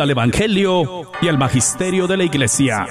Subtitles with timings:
[0.00, 2.86] al Evangelio y al Magisterio de la Iglesia.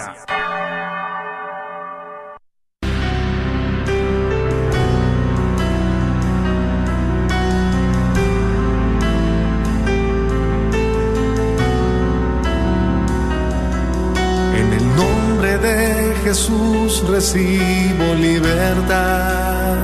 [14.55, 19.77] En el nombre de Jesús recibo libertad.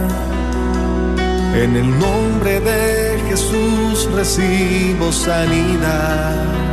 [1.55, 6.72] En el nombre de Jesús recibo sanidad.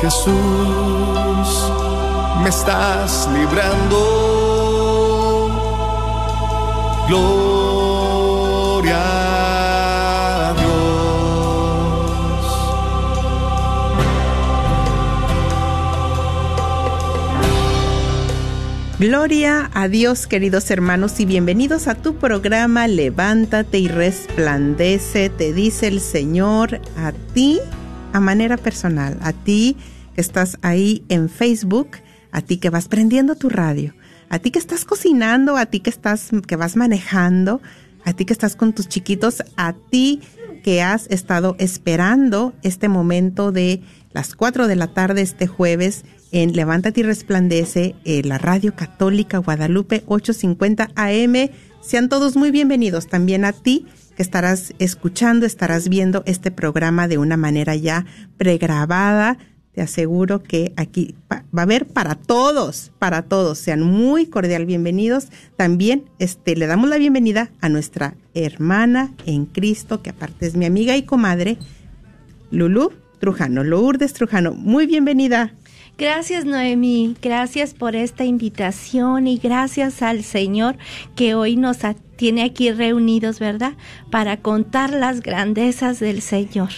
[0.00, 0.32] Jesús,
[2.40, 4.28] me estás librando.
[7.08, 9.00] Gloria
[10.50, 10.68] a Dios.
[19.00, 25.88] Gloria a Dios, queridos hermanos, y bienvenidos a tu programa Levántate y resplandece, te dice
[25.88, 27.60] el Señor a ti
[28.12, 29.76] a manera personal, a ti
[30.14, 31.88] que estás ahí en Facebook,
[32.32, 33.94] a ti que vas prendiendo tu radio,
[34.28, 37.60] a ti que estás cocinando, a ti que estás que vas manejando,
[38.04, 40.20] a ti que estás con tus chiquitos, a ti
[40.62, 46.52] que has estado esperando este momento de las 4 de la tarde este jueves en
[46.52, 51.50] Levántate y Resplandece, en la Radio Católica Guadalupe 850 AM.
[51.80, 53.86] Sean todos muy bienvenidos también a ti
[54.18, 58.04] que estarás escuchando, estarás viendo este programa de una manera ya
[58.36, 59.38] pregrabada.
[59.70, 63.58] Te aseguro que aquí va a haber para todos, para todos.
[63.58, 65.28] Sean muy cordial bienvenidos.
[65.54, 70.66] También este, le damos la bienvenida a nuestra hermana en Cristo, que aparte es mi
[70.66, 71.56] amiga y comadre,
[72.50, 72.90] Lulu
[73.20, 74.52] Trujano, Lourdes Trujano.
[74.52, 75.54] Muy bienvenida.
[75.98, 80.78] Gracias Noemí, gracias por esta invitación y gracias al Señor
[81.16, 81.78] que hoy nos
[82.14, 83.72] tiene aquí reunidos, ¿verdad?
[84.08, 86.68] Para contar las grandezas del Señor.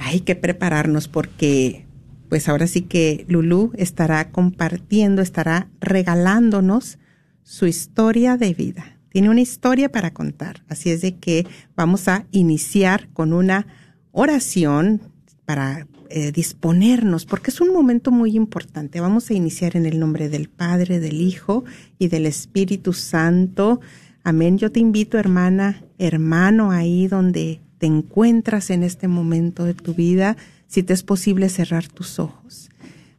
[0.00, 1.84] Hay que prepararnos porque
[2.30, 6.98] pues ahora sí que Lulú estará compartiendo, estará regalándonos
[7.42, 8.98] su historia de vida.
[9.10, 11.46] Tiene una historia para contar, así es de que
[11.76, 13.66] vamos a iniciar con una
[14.12, 15.02] oración
[15.44, 19.00] para eh, disponernos, porque es un momento muy importante.
[19.00, 21.64] Vamos a iniciar en el nombre del Padre, del Hijo
[21.98, 23.80] y del Espíritu Santo.
[24.22, 24.58] Amén.
[24.58, 30.36] Yo te invito, hermana, hermano, ahí donde te encuentras en este momento de tu vida,
[30.66, 32.68] si te es posible cerrar tus ojos.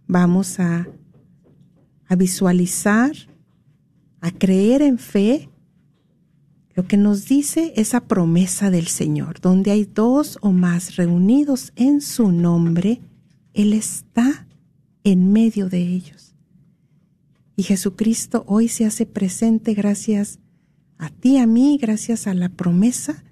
[0.05, 0.87] Vamos a,
[2.07, 3.11] a visualizar,
[4.21, 5.49] a creer en fe
[6.75, 12.01] lo que nos dice esa promesa del Señor, donde hay dos o más reunidos en
[12.01, 13.01] su nombre,
[13.53, 14.47] Él está
[15.03, 16.35] en medio de ellos.
[17.56, 20.39] Y Jesucristo hoy se hace presente gracias
[20.97, 23.23] a ti, a mí, gracias a la promesa.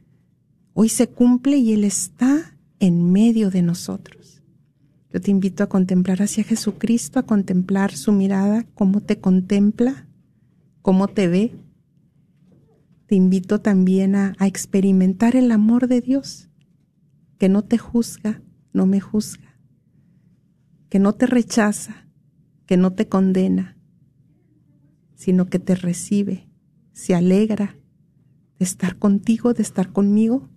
[0.74, 4.44] Hoy se cumple y Él está en medio de nosotros.
[5.12, 10.08] Yo te invito a contemplar hacia Jesucristo, a contemplar su mirada, cómo te contempla,
[10.82, 11.56] cómo te ve,
[13.12, 16.50] te invito también a, experimentar el amor de Dios,
[17.38, 18.42] que no te juzga,
[18.72, 19.60] no me juzga,
[20.88, 22.08] que no te rechaza,
[22.66, 23.78] que no te condena,
[25.14, 26.48] sino que te recibe,
[26.94, 27.76] se alegra
[28.58, 30.50] de estar contigo, de estar conmigo,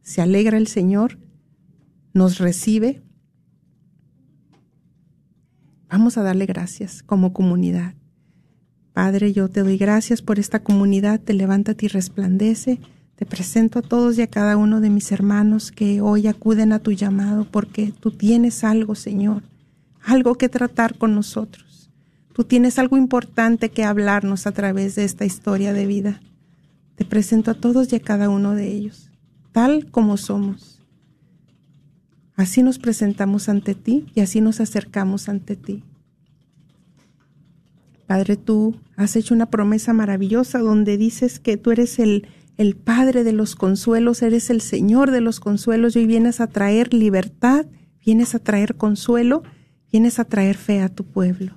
[0.00, 1.20] se alegra el Señor,
[2.14, 3.04] nos recibe.
[5.88, 7.94] Vamos a darle gracias como comunidad.
[8.92, 12.78] Padre, yo te doy gracias por esta comunidad, te levántate y resplandece.
[13.16, 16.80] Te presento a todos y a cada uno de mis hermanos que hoy acuden a
[16.80, 19.44] tu llamado porque tú tienes algo, Señor,
[20.02, 21.90] algo que tratar con nosotros.
[22.34, 26.20] Tú tienes algo importante que hablarnos a través de esta historia de vida.
[26.96, 29.10] Te presento a todos y a cada uno de ellos,
[29.52, 30.82] tal como somos.
[32.34, 35.84] Así nos presentamos ante ti y así nos acercamos ante ti.
[38.12, 42.28] Padre, tú has hecho una promesa maravillosa donde dices que tú eres el,
[42.58, 46.46] el Padre de los consuelos, eres el Señor de los consuelos y hoy vienes a
[46.46, 47.64] traer libertad,
[48.04, 49.44] vienes a traer consuelo,
[49.90, 51.54] vienes a traer fe a tu pueblo.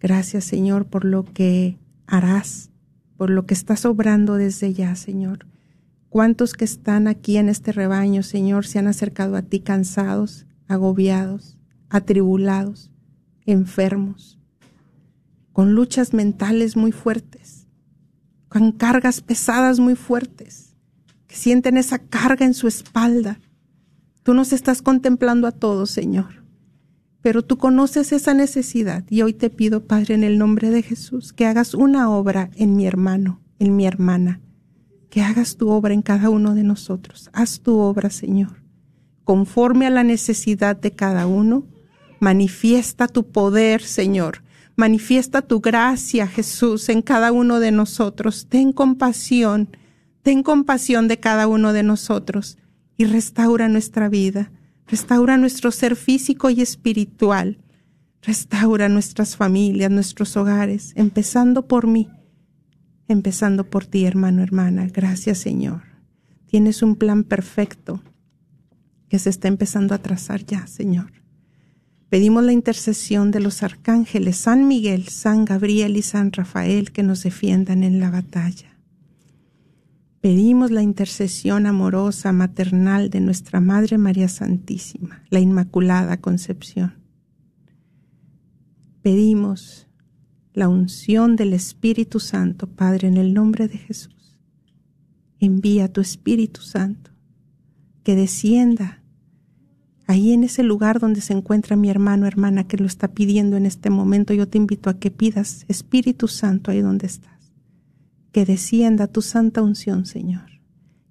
[0.00, 2.70] Gracias, Señor, por lo que harás,
[3.18, 5.46] por lo que estás obrando desde ya, Señor.
[6.08, 11.58] ¿Cuántos que están aquí en este rebaño, Señor, se han acercado a ti cansados, agobiados,
[11.90, 12.90] atribulados,
[13.44, 14.36] enfermos,
[15.56, 17.66] con luchas mentales muy fuertes,
[18.50, 20.76] con cargas pesadas muy fuertes,
[21.26, 23.40] que sienten esa carga en su espalda?
[24.22, 26.46] Tú nos estás contemplando a todos, Señor
[27.26, 31.32] pero tú conoces esa necesidad y hoy te pido, Padre, en el nombre de Jesús,
[31.32, 34.40] que hagas una obra en mi hermano, en mi hermana,
[35.10, 37.28] que hagas tu obra en cada uno de nosotros.
[37.32, 38.62] Haz tu obra, Señor,
[39.24, 41.66] conforme a la necesidad de cada uno.
[42.20, 44.44] Manifiesta tu poder, Señor.
[44.76, 48.46] Manifiesta tu gracia, Jesús, en cada uno de nosotros.
[48.48, 49.70] Ten compasión,
[50.22, 52.58] ten compasión de cada uno de nosotros
[52.98, 54.52] y restaura nuestra vida.
[54.86, 57.58] Restaura nuestro ser físico y espiritual.
[58.20, 62.10] Restaura nuestras familias, nuestros hogares, empezando por mí,
[63.08, 64.88] empezando por ti, hermano, hermana.
[64.92, 65.82] Gracias, Señor.
[66.44, 68.02] Tienes un plan perfecto
[69.08, 71.12] que se está empezando a trazar ya, Señor.
[72.16, 77.22] Pedimos la intercesión de los arcángeles San Miguel, San Gabriel y San Rafael que nos
[77.22, 78.74] defiendan en la batalla.
[80.22, 86.94] Pedimos la intercesión amorosa, maternal de nuestra Madre María Santísima, la Inmaculada Concepción.
[89.02, 89.86] Pedimos
[90.54, 94.38] la unción del Espíritu Santo, Padre, en el nombre de Jesús.
[95.38, 97.10] Envía tu Espíritu Santo,
[98.04, 99.02] que descienda
[100.06, 103.66] ahí en ese lugar donde se encuentra mi hermano, hermana, que lo está pidiendo en
[103.66, 104.34] este momento.
[104.34, 107.36] Yo te invito a que pidas Espíritu Santo ahí donde estás
[108.36, 110.60] que descienda tu santa unción, Señor,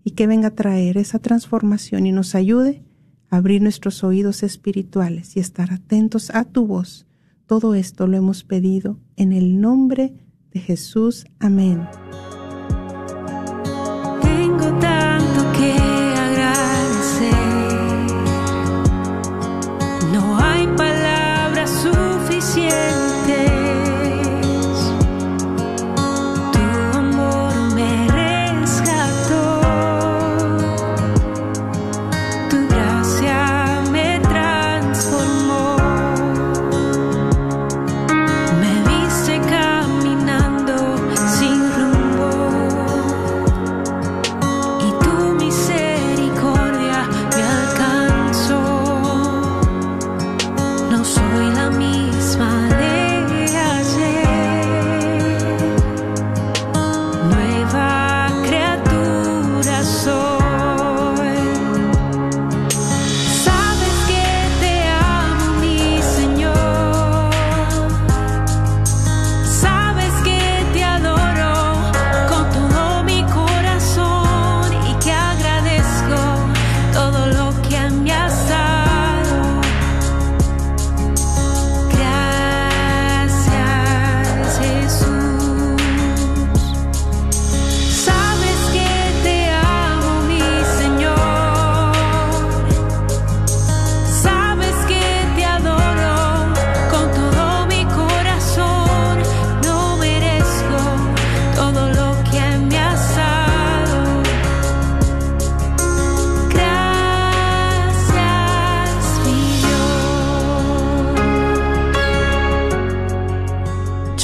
[0.03, 2.83] y que venga a traer esa transformación y nos ayude
[3.31, 7.07] a abrir nuestros oídos espirituales y estar atentos a tu voz.
[7.47, 10.13] Todo esto lo hemos pedido en el nombre
[10.51, 11.25] de Jesús.
[11.39, 11.87] Amén.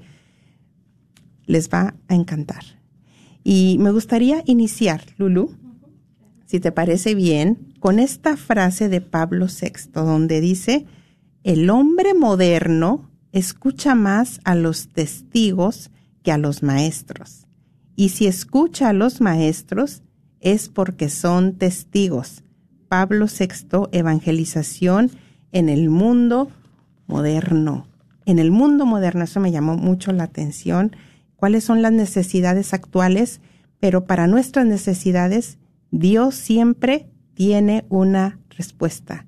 [1.45, 2.65] les va a encantar.
[3.45, 5.55] Y me gustaría iniciar, Lulu,
[6.47, 10.87] si te parece bien, con esta frase de Pablo VI, donde dice,
[11.45, 13.06] el hombre moderno
[13.37, 15.91] escucha más a los testigos
[16.23, 17.47] que a los maestros.
[17.95, 20.03] Y si escucha a los maestros,
[20.41, 22.43] es porque son testigos.
[22.89, 25.11] Pablo VI, Evangelización
[25.53, 26.51] en el mundo
[27.07, 27.87] moderno.
[28.25, 30.97] En el mundo moderno, eso me llamó mucho la atención.
[31.37, 33.43] ¿Cuáles son las necesidades actuales?
[33.81, 35.59] Pero para nuestras necesidades,
[35.91, 39.27] Dios siempre tiene una respuesta.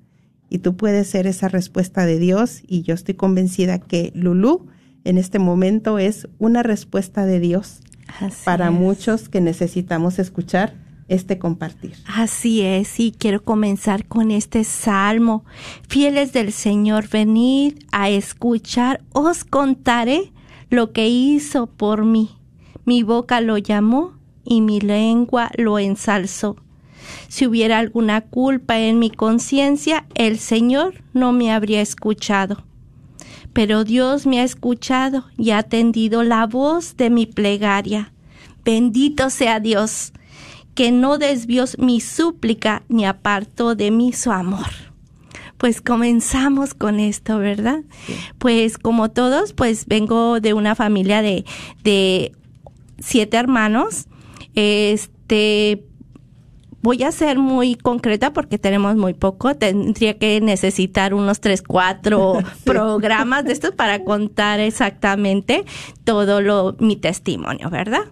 [0.49, 4.67] Y tú puedes ser esa respuesta de Dios y yo estoy convencida que Lulú
[5.03, 7.81] en este momento es una respuesta de Dios
[8.19, 8.73] Así para es.
[8.73, 10.73] muchos que necesitamos escuchar
[11.07, 11.93] este compartir.
[12.05, 15.43] Así es, y quiero comenzar con este salmo.
[15.87, 20.31] Fieles del Señor, venid a escuchar, os contaré
[20.69, 22.29] lo que hizo por mí.
[22.85, 24.13] Mi boca lo llamó
[24.43, 26.57] y mi lengua lo ensalzó.
[27.27, 32.63] Si hubiera alguna culpa en mi conciencia, el Señor no me habría escuchado.
[33.53, 38.13] Pero Dios me ha escuchado y ha atendido la voz de mi plegaria.
[38.63, 40.13] Bendito sea Dios,
[40.75, 44.67] que no desvió mi súplica ni apartó de mí su amor.
[45.57, 47.81] Pues comenzamos con esto, ¿verdad?
[48.37, 51.43] Pues como todos, pues vengo de una familia de,
[51.83, 52.31] de
[52.97, 54.07] siete hermanos.
[54.55, 55.83] Este,
[56.81, 59.55] voy a ser muy concreta porque tenemos muy poco.
[59.55, 65.65] Tendría que necesitar unos tres, cuatro programas de estos para contar exactamente
[66.03, 68.03] todo lo, mi testimonio, ¿verdad?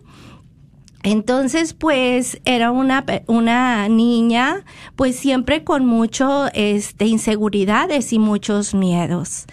[1.04, 9.46] Entonces, pues era una, una niña, pues siempre con mucho, este, inseguridades y muchos miedos.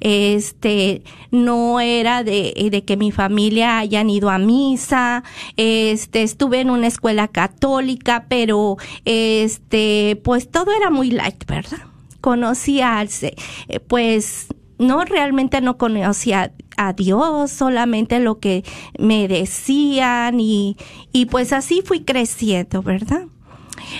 [0.00, 5.24] Este, no era de, de que mi familia hayan ido a misa,
[5.56, 11.78] este, estuve en una escuela católica, pero, este, pues todo era muy light, ¿verdad?
[12.20, 14.46] Conocía eh, pues,
[14.78, 18.64] no realmente no conocía a Dios, solamente lo que
[18.98, 20.76] me decían y,
[21.12, 23.26] y pues así fui creciendo, ¿verdad?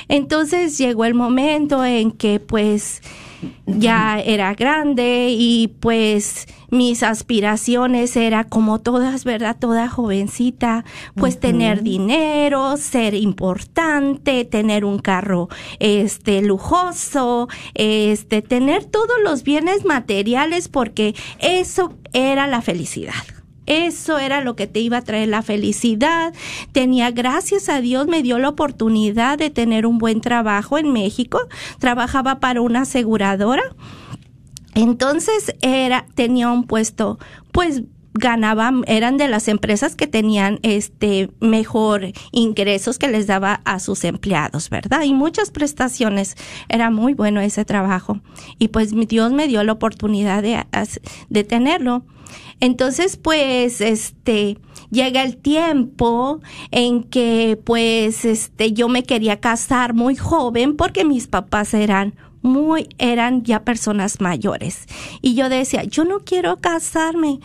[0.09, 3.03] Entonces llegó el momento en que pues
[3.67, 9.57] ya era grande y pues mis aspiraciones era como todas, ¿verdad?
[9.59, 10.85] Toda jovencita,
[11.15, 15.49] pues tener dinero, ser importante, tener un carro
[15.81, 23.42] este lujoso, este tener todos los bienes materiales porque eso era la felicidad.
[23.67, 26.33] Eso era lo que te iba a traer la felicidad.
[26.73, 31.41] Tenía, gracias a Dios, me dio la oportunidad de tener un buen trabajo en México.
[31.79, 33.63] Trabajaba para una aseguradora.
[34.75, 37.19] Entonces era, tenía un puesto,
[37.53, 37.83] pues
[38.15, 44.05] ganaba, eran de las empresas que tenían este mejor ingresos que les daba a sus
[44.05, 45.03] empleados, ¿verdad?
[45.03, 46.37] Y muchas prestaciones.
[46.69, 48.21] Era muy bueno ese trabajo.
[48.59, 50.65] Y pues Dios me dio la oportunidad de,
[51.29, 52.05] de tenerlo.
[52.61, 54.59] Entonces, pues, este,
[54.91, 56.41] llega el tiempo
[56.71, 62.89] en que, pues, este, yo me quería casar muy joven porque mis papás eran muy,
[62.99, 64.87] eran ya personas mayores.
[65.21, 67.41] Y yo decía, yo no quiero casarme,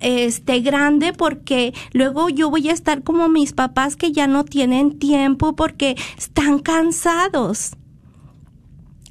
[0.00, 4.98] este, grande porque luego yo voy a estar como mis papás que ya no tienen
[4.98, 7.72] tiempo porque están cansados.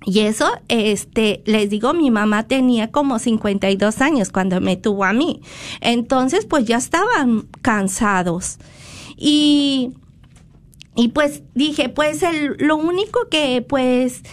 [0.06, 5.14] Y eso, este, les digo, mi mamá tenía como 52 años cuando me tuvo a
[5.14, 5.42] mí.
[5.82, 8.58] Entonces, pues ya estaban cansados.
[9.18, 9.92] Y,
[10.96, 12.24] y pues dije, pues
[12.58, 14.24] lo único que pues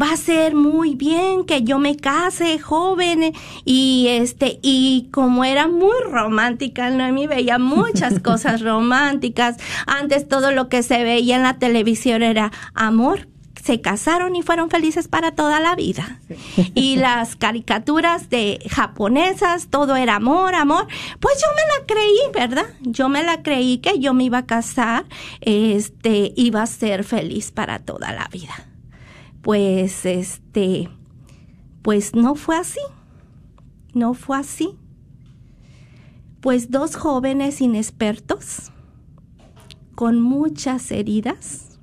[0.00, 3.32] va a ser muy bien que yo me case joven
[3.64, 10.68] y este y como era muy romántica Noemi veía muchas cosas románticas antes todo lo
[10.68, 13.28] que se veía en la televisión era amor
[13.66, 16.20] se casaron y fueron felices para toda la vida.
[16.74, 20.86] Y las caricaturas de japonesas, todo era amor, amor.
[21.18, 22.66] Pues yo me la creí, ¿verdad?
[22.82, 25.04] Yo me la creí que yo me iba a casar,
[25.40, 28.54] este, iba a ser feliz para toda la vida.
[29.46, 30.88] Pues, este,
[31.82, 32.80] pues no fue así.
[33.94, 34.70] No fue así.
[36.40, 38.72] Pues dos jóvenes inexpertos,
[39.94, 41.78] con muchas heridas,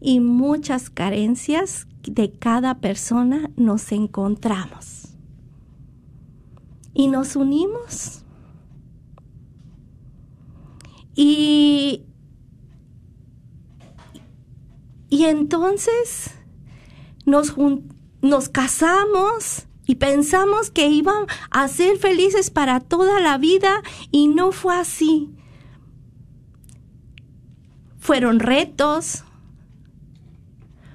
[0.00, 5.14] y muchas carencias de cada persona nos encontramos.
[6.92, 8.24] Y nos unimos.
[11.14, 12.02] Y,
[15.08, 16.34] y entonces
[17.28, 17.54] nos,
[18.22, 24.52] nos casamos y pensamos que iban a ser felices para toda la vida y no
[24.52, 25.30] fue así.
[27.98, 29.24] Fueron retos,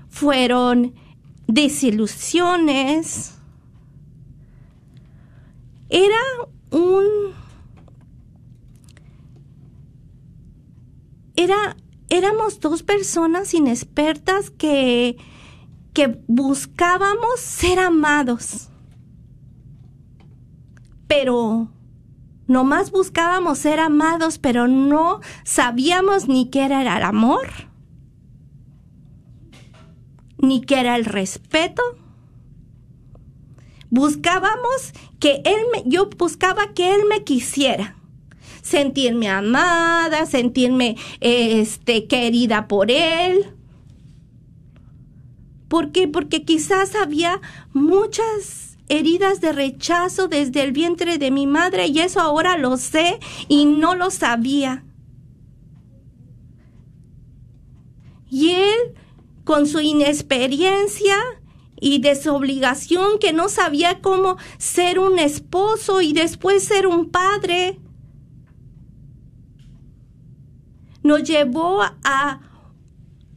[0.09, 0.93] fueron
[1.47, 3.35] desilusiones.
[5.89, 6.19] Era
[6.71, 7.05] un...
[11.35, 11.75] Era,
[12.09, 15.17] éramos dos personas inexpertas que,
[15.93, 18.69] que buscábamos ser amados.
[21.07, 21.69] Pero
[22.47, 27.47] nomás buscábamos ser amados, pero no sabíamos ni qué era el amor
[30.43, 31.81] ni qué era el respeto.
[33.89, 37.95] Buscábamos que él me, yo buscaba que él me quisiera.
[38.61, 43.55] Sentirme amada, sentirme este querida por él.
[45.73, 46.07] ¿Por qué?
[46.07, 47.41] Porque quizás había
[47.73, 53.19] muchas heridas de rechazo desde el vientre de mi madre y eso ahora lo sé
[53.47, 54.85] y no lo sabía.
[58.29, 58.93] Y él,
[59.45, 61.15] con su inexperiencia
[61.81, 67.79] y desobligación, que no sabía cómo ser un esposo y después ser un padre,
[71.01, 72.41] nos llevó a,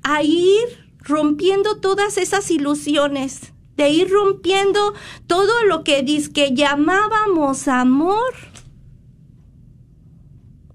[0.03, 4.95] a ir rompiendo todas esas ilusiones, de ir rompiendo
[5.27, 8.35] todo lo que que llamábamos amor,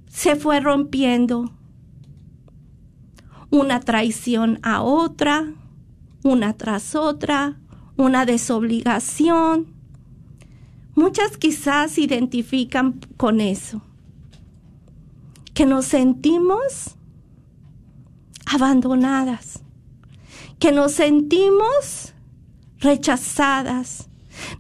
[0.07, 1.51] se fue rompiendo.
[3.50, 5.53] Una traición a otra,
[6.23, 7.59] una tras otra,
[7.97, 9.67] una desobligación.
[10.95, 13.81] Muchas quizás se identifican con eso,
[15.53, 16.95] que nos sentimos
[18.45, 19.63] abandonadas,
[20.62, 22.13] que nos sentimos
[22.77, 24.10] rechazadas,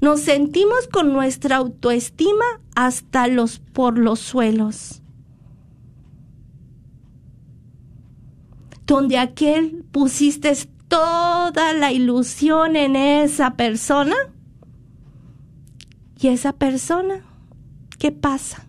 [0.01, 2.43] nos sentimos con nuestra autoestima
[2.75, 4.97] hasta los por los suelos.
[8.91, 10.53] donde aquel pusiste
[10.89, 14.15] toda la ilusión en esa persona.
[16.19, 17.23] Y esa persona,
[17.97, 18.67] ¿qué pasa?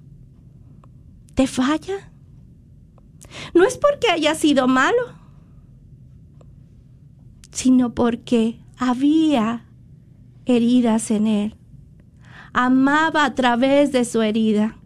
[1.35, 2.13] ¿Te falla?
[3.53, 5.22] No es porque haya sido malo,
[7.53, 9.65] sino porque había
[10.47, 11.55] heridas en él.
[12.53, 14.77] Amaba a través de su herida.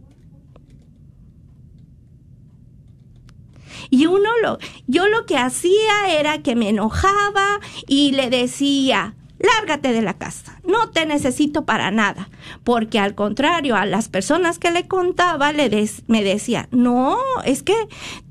[3.89, 9.93] Y uno lo, yo lo que hacía era que me enojaba y le decía, lárgate
[9.93, 12.29] de la casa, no te necesito para nada.
[12.65, 15.71] Porque al contrario, a las personas que le contaba, le
[16.09, 17.77] me decía, no, es que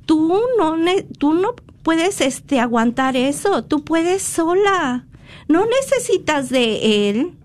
[0.06, 0.76] tú no,
[1.18, 5.06] tú no puedes este, aguantar eso, tú puedes sola,
[5.48, 7.38] no necesitas de él.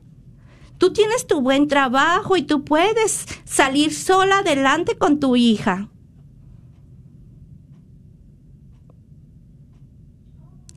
[0.78, 5.90] Tú tienes tu buen trabajo y tú puedes salir sola adelante con tu hija.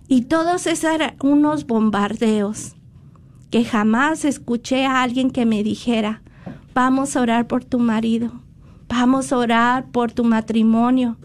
[0.10, 2.76] Y todos esos eran unos bombardeos
[3.50, 6.22] que jamás escuché a alguien que me dijera,
[6.74, 8.34] vamos a orar por tu marido,
[8.90, 11.16] vamos a orar por tu matrimonio.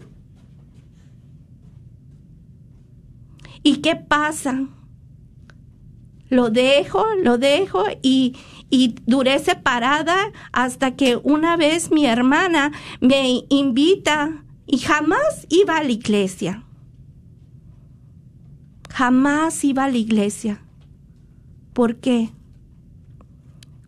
[3.69, 4.65] ¿Y qué pasa?
[6.29, 8.35] Lo dejo, lo dejo y,
[8.71, 10.17] y duré separada
[10.51, 16.63] hasta que una vez mi hermana me invita y jamás iba a la iglesia
[18.99, 20.61] jamás iba a la iglesia.
[21.71, 22.31] ¿Por qué?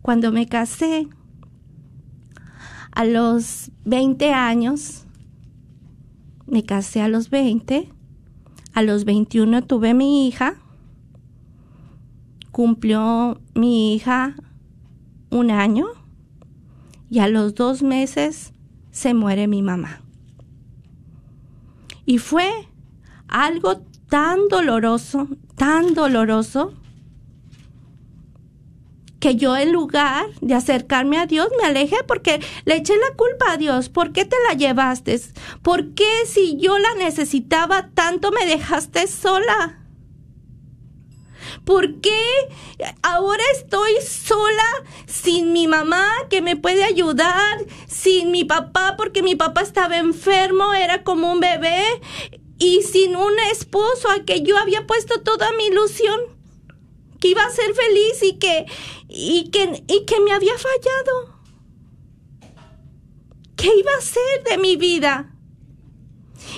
[0.02, 1.10] Cuando me casé,
[2.94, 5.06] a los 20 años,
[6.48, 7.92] me casé a los 20,
[8.74, 10.56] a los 21 tuve mi hija,
[12.52, 14.36] cumplió mi hija
[15.30, 15.88] un año
[17.10, 18.54] y a los dos meses
[18.92, 20.02] se muere mi mamá.
[22.06, 22.50] Y fue
[23.28, 26.74] algo tan doloroso, tan doloroso,
[29.22, 33.54] que yo en lugar de acercarme a Dios me alejé porque le eché la culpa
[33.54, 33.88] a Dios.
[33.88, 35.22] ¿Por qué te la llevaste?
[35.62, 39.78] ¿Por qué si yo la necesitaba tanto me dejaste sola?
[41.64, 42.20] ¿Por qué
[43.04, 44.64] ahora estoy sola
[45.06, 47.60] sin mi mamá que me puede ayudar?
[47.88, 51.84] Sin mi papá porque mi papá estaba enfermo, era como un bebé
[52.58, 56.41] y sin un esposo a que yo había puesto toda mi ilusión
[57.22, 58.66] que iba a ser feliz y que
[59.08, 61.40] y que y que me había fallado.
[63.56, 65.32] ¿Qué iba a ser de mi vida?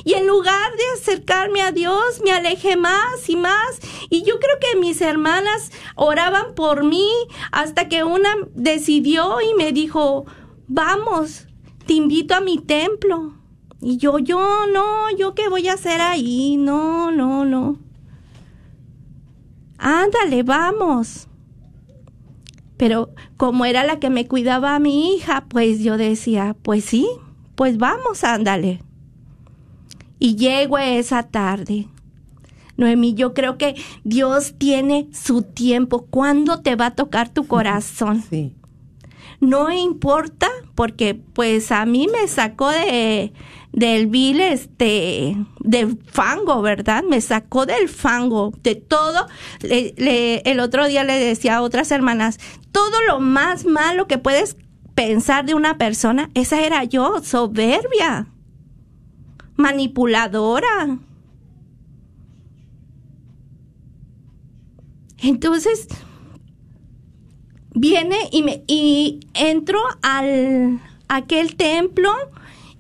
[0.06, 3.80] Y en lugar de acercarme a Dios, me alejé más y más.
[4.10, 7.10] Y yo creo que mis hermanas oraban por mí
[7.52, 10.26] hasta que una decidió y me dijo,
[10.68, 11.46] vamos,
[11.86, 13.34] te invito a mi templo.
[13.82, 17.80] Y yo, yo, no, yo qué voy a hacer ahí, no, no, no.
[19.86, 21.28] Ándale, vamos.
[22.78, 27.06] Pero como era la que me cuidaba a mi hija, pues yo decía, pues sí,
[27.56, 28.82] pues vamos, ándale.
[30.20, 31.90] Y llego esa tarde.
[32.78, 36.06] Noemí, yo creo que Dios tiene su tiempo.
[36.10, 38.24] ¿Cuándo te va a tocar tu corazón?
[38.30, 38.56] Sí.
[39.42, 43.34] No importa porque pues a mí me sacó de
[43.74, 47.04] del vil este de fango, ¿verdad?
[47.04, 49.28] Me sacó del fango, de todo.
[49.62, 52.40] El otro día le decía a otras hermanas,
[52.72, 54.56] todo lo más malo que puedes
[54.96, 58.28] pensar de una persona, esa era yo, soberbia,
[59.56, 61.00] manipuladora.
[65.18, 65.88] Entonces,
[67.74, 72.12] viene y me y entro al aquel templo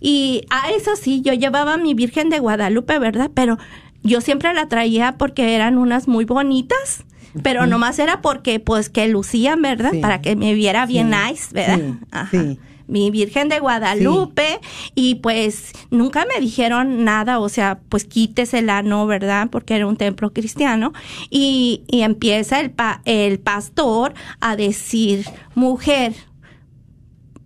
[0.03, 3.31] y a eso sí yo llevaba a mi Virgen de Guadalupe, ¿verdad?
[3.33, 3.57] Pero
[4.03, 7.03] yo siempre la traía porque eran unas muy bonitas,
[7.41, 9.91] pero nomás era porque pues que lucían, ¿verdad?
[9.93, 9.99] Sí.
[9.99, 11.79] Para que me viera bien Sí, nice, ¿verdad?
[11.79, 12.43] sí, Ajá.
[12.85, 14.59] Mi Virgen de Guadalupe
[14.93, 19.07] y pues nunca me dijeron nada, o sea, pues quítesela, ¿no?
[19.07, 19.47] ¿Verdad?
[19.49, 20.91] Porque era un templo cristiano
[21.29, 26.13] y, y empieza el, pa- el pastor a decir, mujer,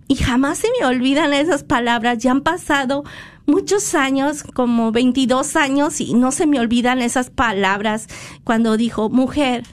[0.08, 2.20] y jamás se me olvidan esas palabras.
[2.20, 3.04] Ya han pasado
[3.46, 8.08] muchos años, como 22 años, y no se me olvidan esas palabras
[8.44, 9.66] cuando dijo, mujer,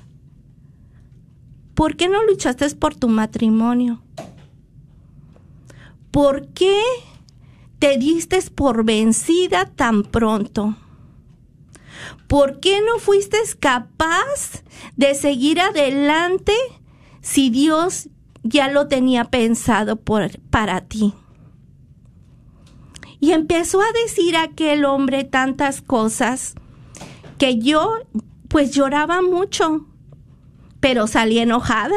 [1.74, 4.02] ¿por qué no luchaste por tu matrimonio?
[6.10, 6.80] ¿Por qué
[7.78, 10.76] te diste por vencida tan pronto?
[12.28, 14.62] ¿Por qué no fuiste capaz
[14.96, 16.54] de seguir adelante
[17.20, 18.08] si Dios
[18.44, 21.14] ya lo tenía pensado por, para ti?
[23.18, 26.54] Y empezó a decir aquel hombre tantas cosas
[27.38, 27.96] que yo
[28.48, 29.86] pues lloraba mucho,
[30.78, 31.96] pero salí enojada.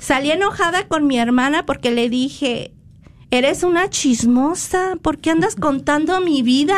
[0.00, 2.74] Salí enojada con mi hermana porque le dije,
[3.30, 6.76] eres una chismosa, ¿por qué andas contando mi vida?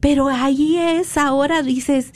[0.00, 2.12] Pero ahí es, ahora dices,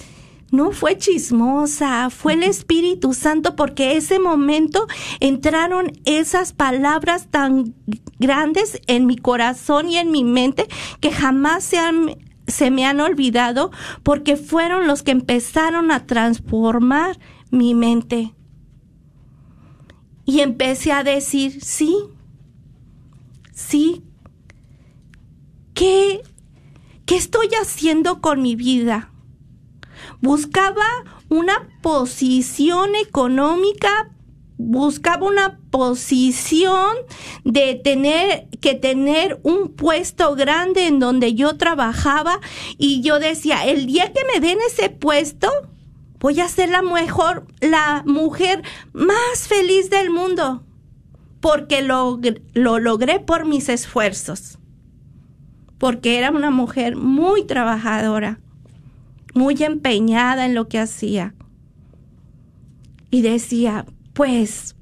[0.52, 4.86] no fue chismosa, fue el Espíritu Santo porque ese momento
[5.18, 7.74] entraron esas palabras tan
[8.18, 10.68] grandes en mi corazón y en mi mente
[11.00, 13.70] que jamás se han se me han olvidado
[14.02, 17.18] porque fueron los que empezaron a transformar
[17.50, 18.34] mi mente.
[20.24, 21.96] Y empecé a decir, sí,
[23.52, 24.04] sí,
[25.72, 26.20] ¿qué,
[27.06, 29.11] qué estoy haciendo con mi vida?
[30.22, 30.86] Buscaba
[31.28, 34.12] una posición económica,
[34.56, 36.94] buscaba una posición
[37.44, 42.38] de tener que tener un puesto grande en donde yo trabajaba
[42.78, 45.48] y yo decía, el día que me den ese puesto,
[46.20, 50.62] voy a ser la mejor, la mujer más feliz del mundo,
[51.40, 52.20] porque lo,
[52.54, 54.60] lo logré por mis esfuerzos,
[55.78, 58.38] porque era una mujer muy trabajadora,
[59.34, 61.34] muy empeñada en lo que hacía.
[63.10, 64.76] Y decía, pues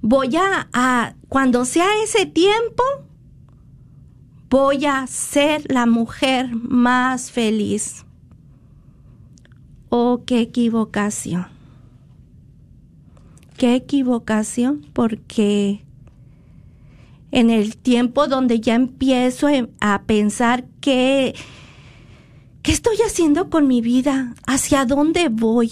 [0.00, 2.82] voy a, a, cuando sea ese tiempo,
[4.50, 8.04] voy a ser la mujer más feliz.
[9.88, 11.46] Oh, qué equivocación.
[13.56, 15.84] Qué equivocación, porque
[17.34, 19.48] en el tiempo donde ya empiezo
[19.80, 21.34] a pensar que,
[22.64, 24.34] ¿qué estoy haciendo con mi vida?
[24.46, 25.70] ¿Hacia dónde voy?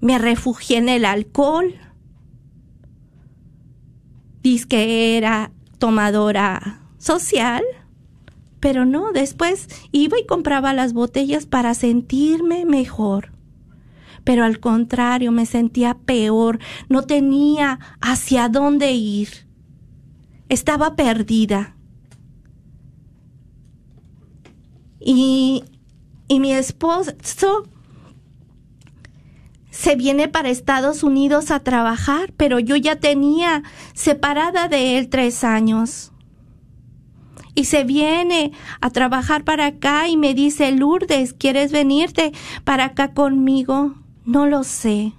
[0.00, 1.74] Me refugié en el alcohol.
[4.42, 7.62] Dice que era tomadora social,
[8.58, 13.30] pero no, después iba y compraba las botellas para sentirme mejor.
[14.24, 19.46] Pero al contrario, me sentía peor, no tenía hacia dónde ir.
[20.48, 21.76] Estaba perdida.
[25.00, 25.64] Y,
[26.28, 27.12] y mi esposo
[29.70, 33.62] se viene para Estados Unidos a trabajar, pero yo ya tenía
[33.94, 36.12] separada de él tres años.
[37.54, 42.32] Y se viene a trabajar para acá y me dice, Lourdes, ¿quieres venirte
[42.64, 43.94] para acá conmigo?
[44.24, 45.12] No lo sé.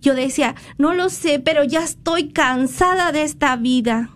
[0.00, 4.10] Yo decía, no lo sé, pero ya estoy cansada de esta vida.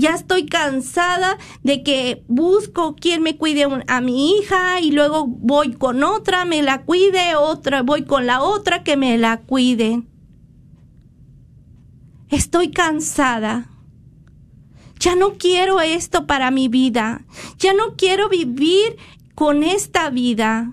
[0.00, 5.74] Ya estoy cansada de que busco quien me cuide a mi hija y luego voy
[5.74, 10.02] con otra, me la cuide, otra, voy con la otra que me la cuide.
[12.30, 13.68] Estoy cansada.
[14.98, 17.26] Ya no quiero esto para mi vida.
[17.58, 18.96] Ya no quiero vivir
[19.34, 20.72] con esta vida.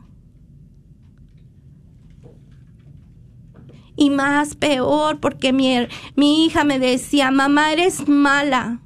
[3.98, 5.76] Y más peor porque mi,
[6.16, 8.80] mi hija me decía, mamá, eres mala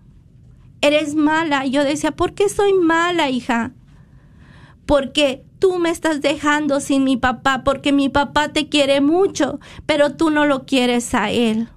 [0.82, 1.66] eres mala.
[1.66, 3.72] Y yo decía, ¿por qué soy mala, hija?
[4.86, 10.16] Porque tú me estás dejando sin mi papá porque mi papá te quiere mucho, pero
[10.16, 11.70] tú no lo quieres a él.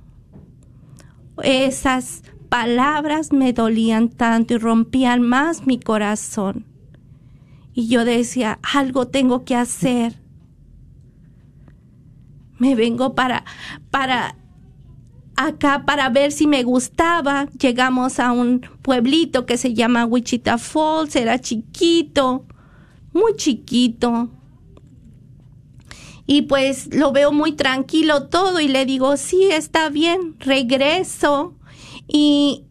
[1.42, 6.64] Esas palabras me dolían tanto y rompían más mi corazón.
[7.74, 10.20] Y yo decía, algo tengo que hacer.
[12.58, 13.44] Me vengo para,
[13.90, 14.36] para
[15.36, 17.46] acá para ver si me gustaba.
[17.58, 22.44] Llegamos a un pueblito que se llama Wichita Falls, era chiquito,
[23.12, 24.28] muy chiquito.
[26.26, 31.54] Y pues lo veo muy tranquilo todo y le digo, sí, está bien, regreso.
[32.08, 32.64] Y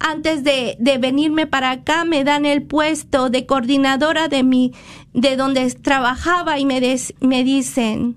[0.00, 4.72] antes de, de venirme para acá me dan el puesto de coordinadora de mi,
[5.14, 8.16] de donde trabajaba y me, des- me dicen,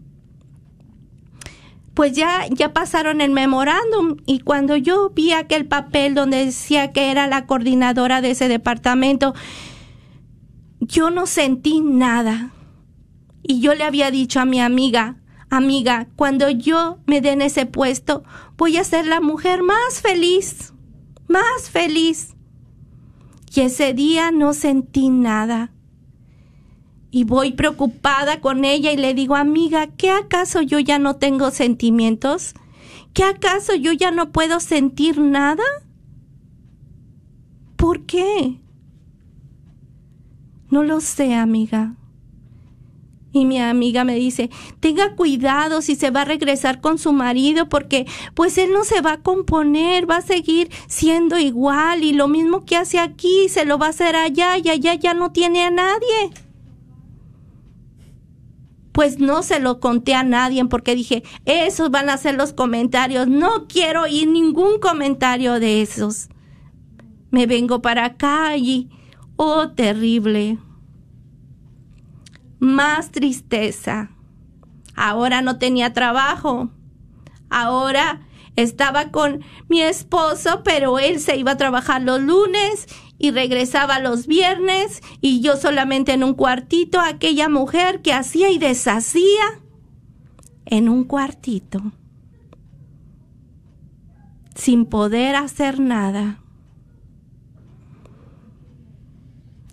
[2.00, 7.12] pues ya, ya pasaron el memorándum y cuando yo vi aquel papel donde decía que
[7.12, 9.36] era la coordinadora de ese departamento,
[10.80, 12.54] yo no sentí nada.
[13.44, 15.18] Y yo le había dicho a mi amiga,
[15.50, 18.24] amiga, cuando yo me den ese puesto,
[18.56, 20.72] voy a ser la mujer más feliz,
[21.28, 22.34] más feliz.
[23.54, 25.74] Y ese día no sentí nada.
[27.12, 31.50] Y voy preocupada con ella y le digo, amiga, ¿qué acaso yo ya no tengo
[31.52, 32.54] sentimientos?
[33.14, 35.64] ¿Qué acaso yo ya no puedo sentir nada?
[37.76, 38.60] ¿Por qué?
[40.70, 41.96] No lo sé, amiga.
[43.32, 47.70] Y mi amiga me dice, tenga cuidado si se va a regresar con su marido
[47.70, 52.28] porque pues él no se va a componer, va a seguir siendo igual y lo
[52.28, 55.64] mismo que hace aquí se lo va a hacer allá y allá ya no tiene
[55.64, 56.32] a nadie.
[58.92, 63.28] Pues no se lo conté a nadie porque dije, esos van a ser los comentarios,
[63.28, 66.30] no quiero oír ningún comentario de esos.
[67.32, 68.90] Me vengo para acá y,
[69.36, 70.58] oh, terrible
[72.60, 74.12] más tristeza.
[74.96, 76.70] Ahora no tenía trabajo.
[77.50, 78.22] Ahora
[78.56, 82.88] estaba con mi esposo, pero él se iba a trabajar los lunes
[83.20, 88.58] y regresaba los viernes y yo solamente en un cuartito, aquella mujer que hacía y
[88.58, 89.60] deshacía
[90.66, 91.92] en un cuartito,
[94.56, 96.42] sin poder hacer nada.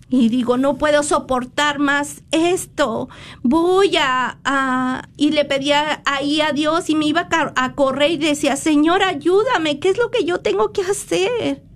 [0.09, 3.09] Y digo, no puedo soportar más esto.
[3.43, 5.09] Voy a...
[5.17, 9.03] y le pedía ahí a Dios y me iba a, a, correr y decía, Señor,
[9.03, 11.67] ayúdame, ¿qué es lo que yo tengo que hacer?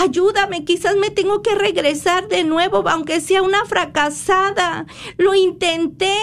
[0.00, 4.86] Ayúdame, quizás me tengo que regresar de nuevo, aunque sea una fracasada.
[5.16, 6.16] Lo intenté,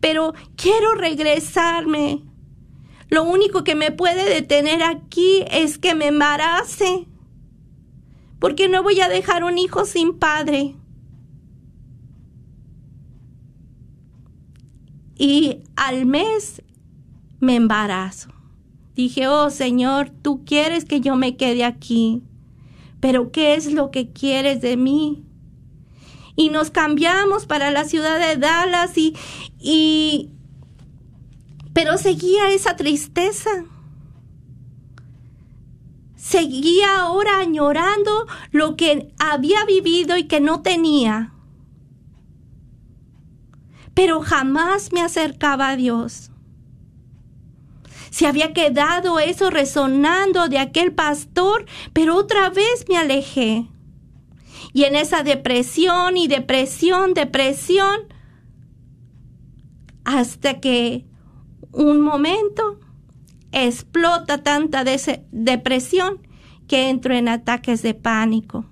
[0.00, 2.22] pero quiero regresarme.
[3.08, 7.06] Lo único que me puede detener aquí es que me embarace
[8.38, 10.76] porque no voy a dejar un hijo sin padre.
[15.18, 16.62] Y al mes
[17.40, 18.30] me embarazo.
[18.94, 22.22] Dije, oh Señor, tú quieres que yo me quede aquí,
[23.06, 25.22] pero ¿qué es lo que quieres de mí?
[26.34, 29.14] Y nos cambiamos para la ciudad de Dallas y,
[29.60, 30.32] y
[31.72, 33.64] pero seguía esa tristeza
[36.16, 41.32] seguía ahora añorando lo que había vivido y que no tenía.
[43.94, 46.32] Pero jamás me acercaba a Dios.
[48.16, 53.68] Se había quedado eso resonando de aquel pastor, pero otra vez me alejé.
[54.72, 58.08] Y en esa depresión y depresión, depresión,
[60.06, 61.04] hasta que
[61.72, 62.80] un momento
[63.52, 66.26] explota tanta depresión
[66.68, 68.64] que entro en ataques de pánico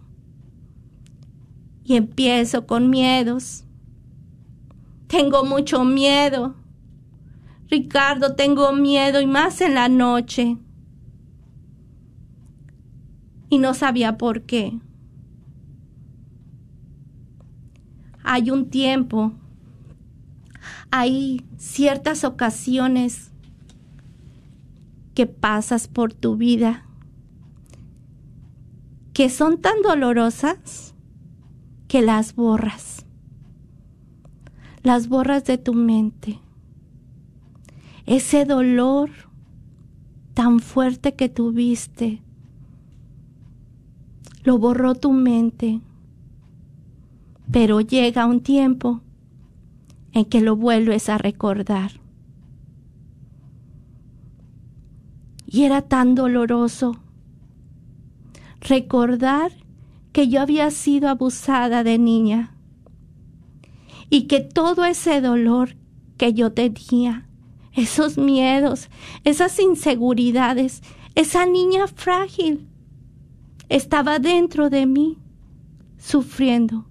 [1.84, 3.64] y empiezo con miedos.
[5.06, 6.54] Tengo mucho miedo.
[7.70, 10.56] Ricardo, tengo miedo y más en la noche.
[13.48, 14.78] Y no sabía por qué.
[18.22, 19.32] Hay un tiempo,
[20.90, 23.30] hay ciertas ocasiones
[25.14, 26.84] que pasas por tu vida
[29.14, 30.92] que son tan dolorosas
[31.86, 33.06] que las borras.
[34.82, 36.40] Las borras de tu mente.
[38.06, 39.10] Ese dolor
[40.34, 42.20] tan fuerte que tuviste
[44.42, 45.80] lo borró tu mente.
[47.50, 49.00] Pero llega un tiempo
[50.12, 51.92] en que lo vuelves a recordar.
[55.46, 56.96] Y era tan doloroso
[58.60, 59.52] recordar
[60.12, 62.54] que yo había sido abusada de niña
[64.10, 65.76] y que todo ese dolor
[66.16, 67.23] que yo tenía,
[67.74, 68.88] esos miedos,
[69.24, 70.82] esas inseguridades,
[71.14, 72.66] esa niña frágil
[73.68, 75.18] estaba dentro de mí,
[75.98, 76.86] sufriendo.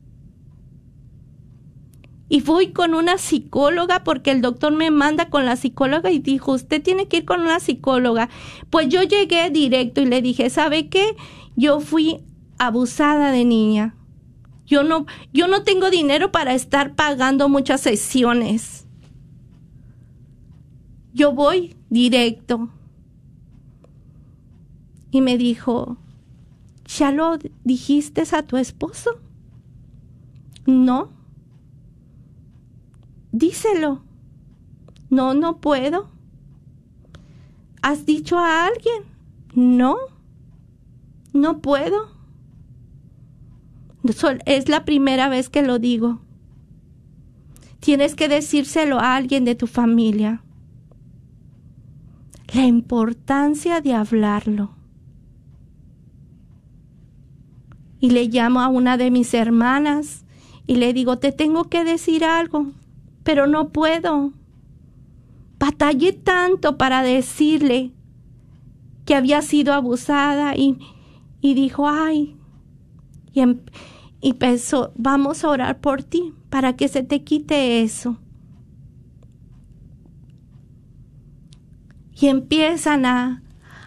[2.29, 6.53] Y voy con una psicóloga porque el doctor me manda con la psicóloga y dijo,
[6.53, 8.29] usted tiene que ir con una psicóloga.
[8.69, 11.15] Pues yo llegué directo y le dije, ¿sabe qué?
[11.55, 12.21] Yo fui
[12.57, 13.95] abusada de niña.
[14.65, 18.82] Yo no, yo no tengo dinero para estar pagando muchas sesiones.
[21.13, 22.69] Yo voy directo.
[25.11, 25.97] Y me dijo,
[26.87, 29.11] ¿ya lo dijiste a tu esposo?
[30.65, 31.11] No.
[33.31, 34.01] Díselo.
[35.09, 36.09] No, no puedo.
[37.83, 39.03] ¿Has dicho a alguien?
[39.53, 39.97] No.
[41.31, 42.07] No puedo.
[44.45, 46.21] Es la primera vez que lo digo.
[47.79, 50.42] Tienes que decírselo a alguien de tu familia.
[52.53, 54.75] La importancia de hablarlo.
[57.99, 60.23] Y le llamo a una de mis hermanas
[60.67, 62.67] y le digo, te tengo que decir algo,
[63.23, 64.33] pero no puedo.
[65.57, 67.91] Batallé tanto para decirle
[69.05, 70.77] que había sido abusada y,
[71.41, 72.37] y dijo, ay,
[73.33, 73.61] y, em,
[74.21, 78.17] y pensó, vamos a orar por ti para que se te quite eso.
[82.23, 83.43] Y empiezan a,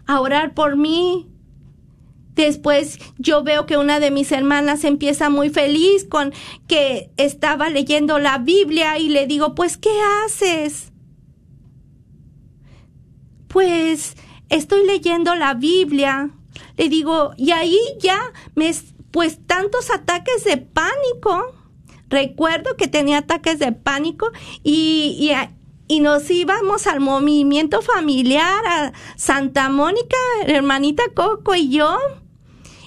[0.06, 1.26] a orar por mí.
[2.34, 6.34] Después yo veo que una de mis hermanas empieza muy feliz con
[6.68, 9.88] que estaba leyendo la Biblia y le digo, pues, ¿qué
[10.22, 10.92] haces?
[13.48, 14.18] Pues
[14.50, 16.28] estoy leyendo la Biblia.
[16.76, 18.20] Le digo, y ahí ya
[18.54, 18.70] me,
[19.12, 21.54] pues tantos ataques de pánico.
[22.10, 24.30] Recuerdo que tenía ataques de pánico
[24.62, 25.32] y,
[25.88, 31.96] y, nos íbamos al movimiento familiar, a Santa Mónica, hermanita Coco y yo.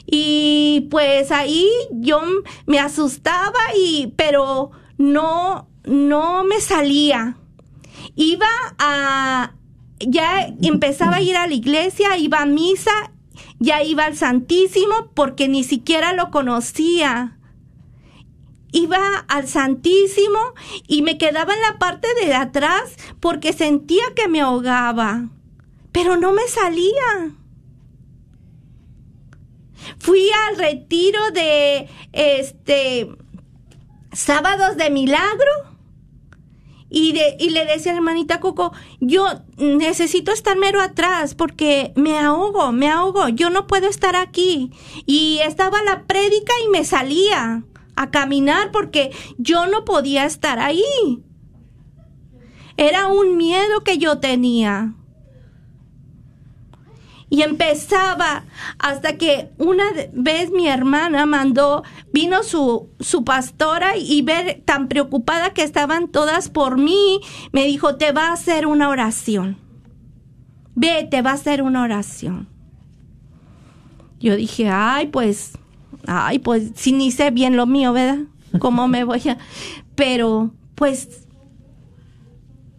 [0.06, 2.22] Y pues ahí yo
[2.66, 7.38] me asustaba y, pero no, no me salía.
[8.16, 8.48] Iba
[8.80, 9.54] a,
[10.00, 13.12] ya empezaba a ir a la iglesia, iba a misa
[13.60, 17.38] ya iba al Santísimo porque ni siquiera lo conocía.
[18.71, 20.39] Iba al Santísimo
[20.88, 25.29] y me quedaba en la parte de atrás porque sentía que me ahogaba,
[25.91, 27.34] pero no me salía.
[29.97, 33.10] Fui al retiro de este
[34.12, 35.51] sábados de milagro
[36.89, 39.25] y, de, y le decía a la hermanita Coco, yo
[39.58, 44.71] necesito estar mero atrás porque me ahogo, me ahogo, yo no puedo estar aquí.
[45.05, 47.63] Y estaba la prédica y me salía
[48.00, 51.22] a caminar porque yo no podía estar ahí.
[52.78, 54.94] Era un miedo que yo tenía
[57.30, 58.46] y empezaba
[58.80, 59.84] hasta que una
[60.14, 61.84] vez mi hermana mandó,
[62.14, 67.20] vino su, su pastora y ver tan preocupada que estaban todas por mí,
[67.52, 69.58] me dijo, te va a hacer una oración.
[70.74, 72.48] Ve, te va a hacer una oración.
[74.20, 75.58] Yo dije, ay, pues,
[76.08, 78.24] ay, pues, si ni sé bien lo mío, ¿verdad?
[78.60, 79.38] ¿Cómo me voy a...?
[79.96, 81.28] Pero, pues,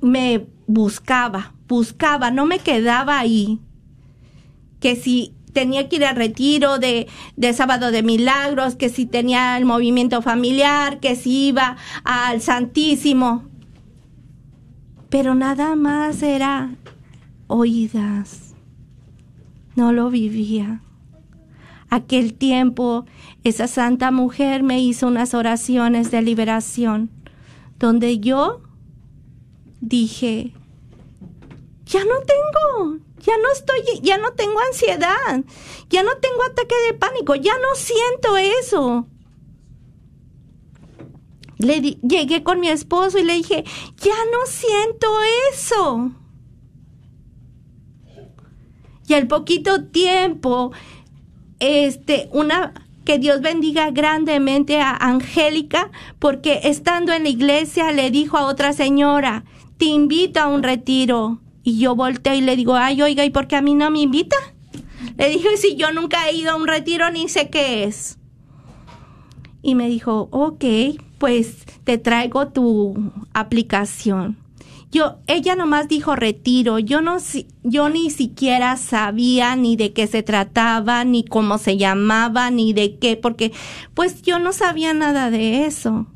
[0.00, 3.60] me buscaba, buscaba, no me quedaba ahí
[4.80, 7.06] que si tenía que ir al retiro de,
[7.36, 13.44] de sábado de milagros, que si tenía el movimiento familiar, que si iba al Santísimo.
[15.10, 16.70] Pero nada más era
[17.46, 18.54] oídas.
[19.74, 20.82] No lo vivía.
[21.90, 23.04] Aquel tiempo,
[23.42, 27.10] esa santa mujer me hizo unas oraciones de liberación,
[27.78, 28.62] donde yo
[29.80, 30.54] dije,
[31.86, 35.44] ya no tengo, ya no estoy, ya no tengo ansiedad,
[35.88, 39.06] ya no tengo ataque de pánico, ya no siento eso.
[41.58, 43.64] Le llegué con mi esposo y le dije,
[43.98, 45.08] ya no siento
[45.52, 46.12] eso.
[49.08, 50.70] Y al poquito tiempo,
[51.60, 52.72] este, una,
[53.04, 58.72] que Dios bendiga grandemente a Angélica, porque estando en la iglesia le dijo a otra
[58.72, 59.44] señora,
[59.76, 61.40] te invito a un retiro.
[61.62, 64.00] Y yo volteo y le digo, ay, oiga, ¿y por qué a mí no me
[64.00, 64.36] invita?
[65.16, 68.18] Le dije, si yo nunca he ido a un retiro ni sé qué es.
[69.62, 70.64] Y me dijo, ok,
[71.18, 74.38] pues te traigo tu aplicación.
[74.92, 76.78] Yo, ella nomás dijo retiro.
[76.80, 77.16] Yo no,
[77.62, 82.98] yo ni siquiera sabía ni de qué se trataba, ni cómo se llamaba, ni de
[82.98, 83.52] qué, porque
[83.94, 86.06] pues yo no sabía nada de eso.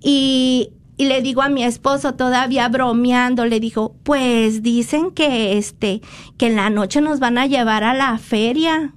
[0.00, 6.02] Y, y le digo a mi esposo todavía bromeando, le dijo, pues dicen que este,
[6.36, 8.94] que en la noche nos van a llevar a la feria.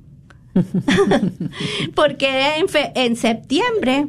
[1.95, 4.07] Porque en, fe- en septiembre.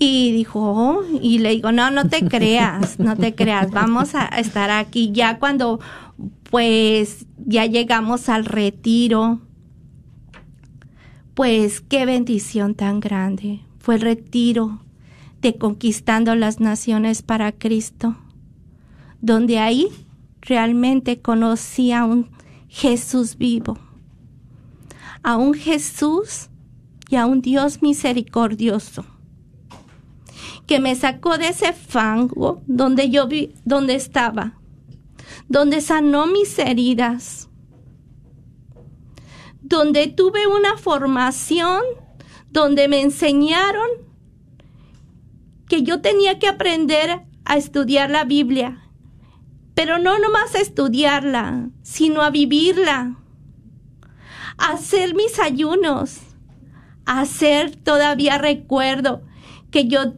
[0.00, 4.26] Y dijo, "Oh", y le digo, no, no te creas, no te creas, vamos a
[4.26, 5.80] estar aquí ya cuando,
[6.50, 9.40] pues, ya llegamos al retiro.
[11.34, 13.60] Pues, qué bendición tan grande.
[13.80, 14.78] Fue el retiro
[15.42, 18.16] de Conquistando las Naciones para Cristo,
[19.20, 19.88] donde ahí
[20.42, 22.28] realmente conocí a un
[22.68, 23.78] Jesús vivo,
[25.24, 26.50] a un Jesús
[27.10, 29.04] y a un Dios misericordioso
[30.68, 34.60] que me sacó de ese fango donde yo vi, donde estaba,
[35.48, 37.48] donde sanó mis heridas,
[39.62, 41.80] donde tuve una formación,
[42.50, 43.88] donde me enseñaron
[45.68, 48.90] que yo tenía que aprender a estudiar la Biblia,
[49.74, 53.16] pero no nomás a estudiarla, sino a vivirla,
[54.58, 56.18] a hacer mis ayunos,
[57.06, 59.22] a hacer, todavía recuerdo
[59.70, 60.14] que yo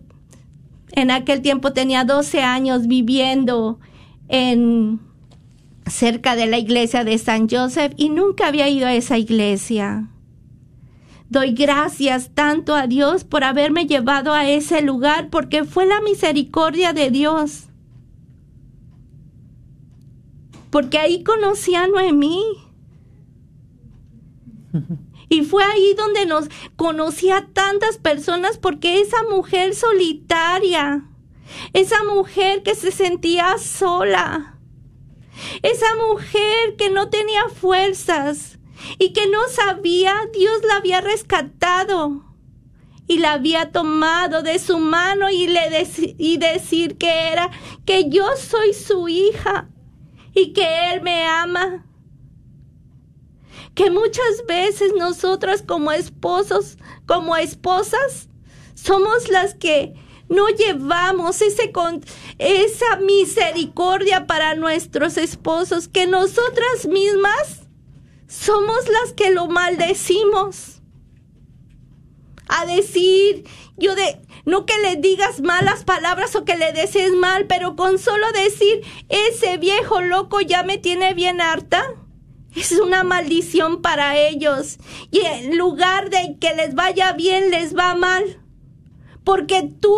[0.93, 3.79] en aquel tiempo tenía 12 años viviendo
[4.29, 5.01] en
[5.87, 10.09] cerca de la iglesia de San Joseph y nunca había ido a esa iglesia.
[11.29, 16.93] Doy gracias tanto a Dios por haberme llevado a ese lugar porque fue la misericordia
[16.93, 17.69] de Dios.
[20.71, 22.43] Porque ahí conocí a Noemí.
[25.33, 31.05] Y fue ahí donde nos conocí a tantas personas porque esa mujer solitaria,
[31.73, 34.59] esa mujer que se sentía sola,
[35.63, 38.59] esa mujer que no tenía fuerzas
[38.99, 42.25] y que no sabía, Dios la había rescatado
[43.07, 47.51] y la había tomado de su mano y, le deci- y decir que era,
[47.87, 49.69] que yo soy su hija
[50.35, 51.87] y que Él me ama
[53.75, 58.29] que muchas veces nosotras como esposos, como esposas,
[58.75, 59.95] somos las que
[60.29, 62.05] no llevamos ese con,
[62.39, 67.63] esa misericordia para nuestros esposos, que nosotras mismas
[68.29, 70.81] somos las que lo maldecimos.
[72.47, 73.45] A decir,
[73.77, 77.99] yo de, no que le digas malas palabras o que le desees mal, pero con
[77.99, 81.95] solo decir, ese viejo loco ya me tiene bien harta.
[82.55, 84.79] Es una maldición para ellos.
[85.11, 88.41] Y en lugar de que les vaya bien, les va mal.
[89.25, 89.97] Porque tú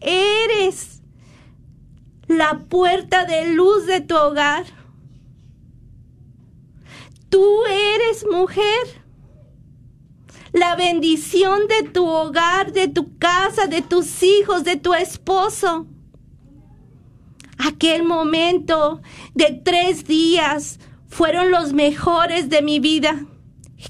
[0.00, 1.02] eres
[2.28, 4.66] la puerta de luz de tu hogar.
[7.28, 9.02] Tú eres mujer.
[10.52, 15.86] La bendición de tu hogar, de tu casa, de tus hijos, de tu esposo.
[17.58, 19.02] Aquel momento
[19.34, 20.78] de tres días
[21.08, 23.26] fueron los mejores de mi vida,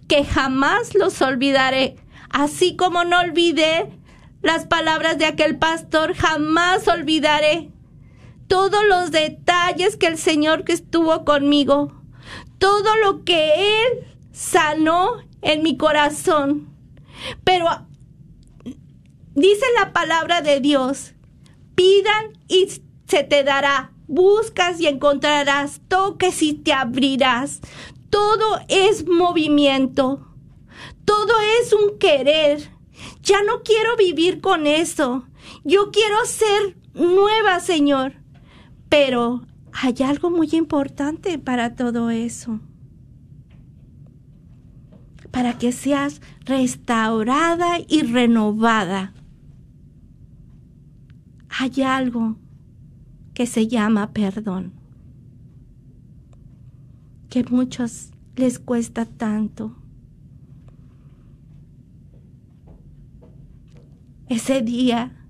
[0.09, 1.97] que jamás los olvidaré.
[2.31, 3.91] Así como no olvidé
[4.43, 7.71] las palabras de aquel pastor, jamás olvidaré
[8.49, 11.93] todos los detalles que el Señor que estuvo conmigo,
[12.59, 13.53] todo lo que
[13.83, 16.75] Él sanó en mi corazón.
[17.45, 17.67] Pero
[19.35, 21.15] dice la palabra de Dios,
[21.75, 22.69] pidan y
[23.07, 27.61] se te dará, buscas y encontrarás, toques y te abrirás.
[28.11, 30.27] Todo es movimiento,
[31.05, 32.71] todo es un querer.
[33.23, 35.25] Ya no quiero vivir con eso.
[35.63, 38.15] Yo quiero ser nueva, Señor.
[38.89, 39.43] Pero
[39.73, 42.61] hay algo muy importante para todo eso.
[45.31, 49.13] Para que seas restaurada y renovada.
[51.51, 52.37] Hay algo
[53.39, 54.73] que se llama perdón.
[57.31, 59.77] Que muchos les cuesta tanto.
[64.27, 65.25] Ese día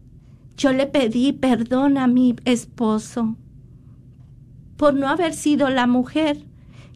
[0.57, 3.37] yo le pedí perdón a mi esposo
[4.79, 6.47] por no haber sido la mujer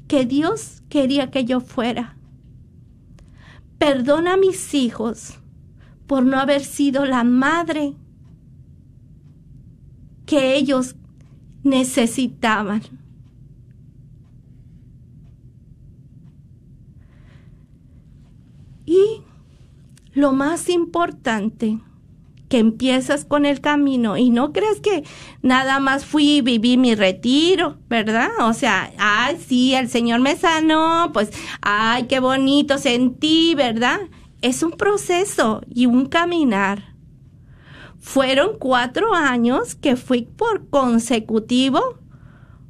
[0.08, 2.16] que Dios quería que yo fuera.
[3.76, 5.38] Perdón a mis hijos
[6.06, 7.96] por no haber sido la madre
[10.24, 10.96] que ellos
[11.62, 12.82] necesitaban.
[18.84, 19.22] Y
[20.12, 21.78] lo más importante,
[22.52, 25.04] que empiezas con el camino y no crees que
[25.40, 28.28] nada más fui y viví mi retiro, ¿verdad?
[28.42, 31.30] O sea, ay, sí, el Señor me sanó, pues,
[31.62, 34.00] ay, qué bonito sentí, ¿verdad?
[34.42, 36.91] Es un proceso y un caminar.
[38.02, 41.80] Fueron cuatro años que fui por consecutivo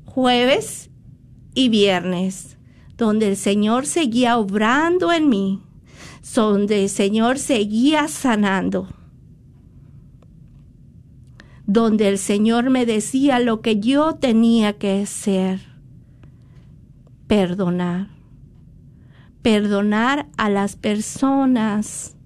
[0.05, 0.91] jueves
[1.55, 2.59] y viernes,
[2.99, 5.63] donde el Señor seguía obrando en mí,
[6.35, 8.89] donde el Señor seguía sanando,
[11.67, 15.61] donde el Señor me decía lo que yo tenía que hacer,
[17.27, 18.09] perdonar,
[19.41, 22.17] perdonar a las personas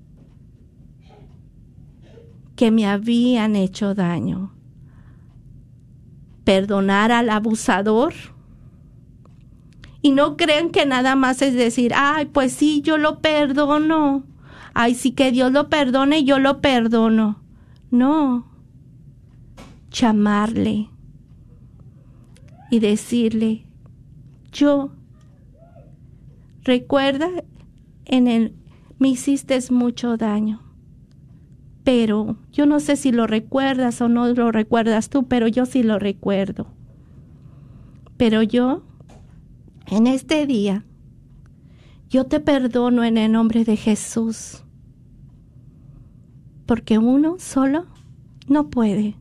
[2.56, 4.50] que me habían hecho daño.
[6.44, 8.14] Perdonar al abusador.
[10.00, 14.24] Y no crean que nada más es decir, ay, pues sí, yo lo perdono.
[14.72, 17.42] Ay, sí que Dios lo perdone, yo lo perdono.
[17.90, 18.46] No.
[19.90, 20.90] Llamarle
[22.70, 23.64] y decirle,
[24.52, 24.90] yo,
[26.62, 27.28] recuerda,
[28.04, 28.54] en el,
[28.98, 30.65] me hiciste mucho daño
[31.86, 35.84] pero yo no sé si lo recuerdas o no lo recuerdas tú, pero yo sí
[35.84, 36.66] lo recuerdo.
[38.16, 38.82] Pero yo,
[39.86, 40.84] en este día,
[42.10, 44.64] yo te perdono en el nombre de Jesús,
[46.66, 47.86] porque uno solo
[48.48, 49.14] no puede,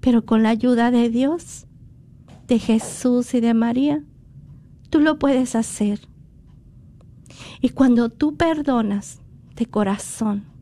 [0.00, 1.66] pero con la ayuda de Dios,
[2.48, 4.02] de Jesús y de María,
[4.88, 6.00] tú lo puedes hacer.
[7.60, 9.20] Y cuando tú perdonas
[9.54, 10.53] de corazón,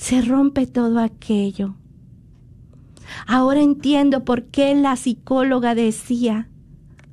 [0.00, 1.74] se rompe todo aquello.
[3.26, 6.48] Ahora entiendo por qué la psicóloga decía,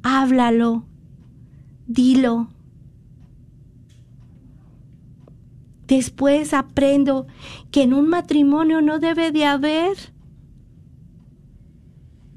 [0.03, 0.85] háblalo,
[1.85, 2.47] dilo.
[5.85, 7.27] Después aprendo
[7.71, 9.97] que en un matrimonio no debe de haber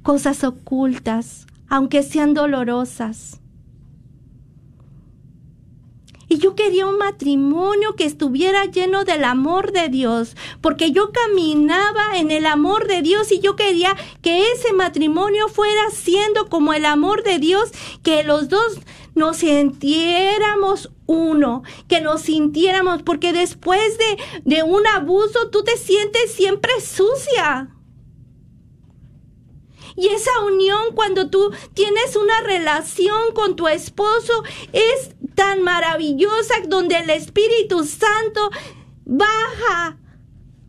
[0.03, 3.40] cosas ocultas, aunque sean dolorosas.
[6.31, 12.17] Y yo quería un matrimonio que estuviera lleno del amor de Dios, porque yo caminaba
[12.19, 16.85] en el amor de Dios y yo quería que ese matrimonio fuera siendo como el
[16.85, 17.73] amor de Dios,
[18.05, 18.79] que los dos
[19.17, 26.33] nos sintiéramos uno, que nos sintiéramos, porque después de, de un abuso tú te sientes
[26.33, 27.71] siempre sucia.
[29.97, 36.97] Y esa unión cuando tú tienes una relación con tu esposo es tan maravillosa donde
[36.97, 38.51] el Espíritu Santo
[39.05, 39.99] baja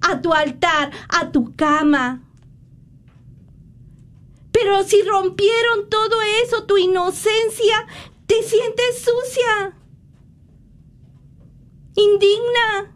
[0.02, 2.24] a tu altar, a tu cama.
[4.52, 7.88] Pero si rompieron todo eso, tu inocencia,
[8.28, 9.78] te sientes sucia,
[11.96, 12.96] indigna.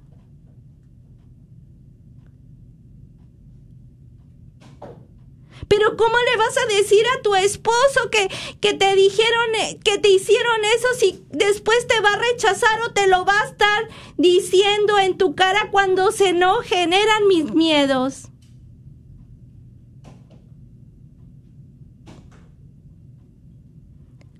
[5.68, 9.98] Pero ¿cómo le vas a decir a tu esposo que, que te dijeron, eh, que
[9.98, 13.90] te hicieron eso si después te va a rechazar o te lo va a estar
[14.18, 18.30] diciendo en tu cara cuando se no generan mis miedos?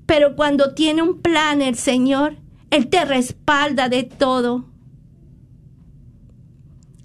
[0.06, 2.38] Pero cuando tiene un plan el Señor,
[2.70, 4.66] Él te respalda de todo.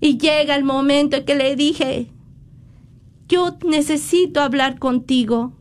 [0.00, 2.10] Y llega el momento en que le dije,
[3.30, 5.52] yo necesito hablar contigo.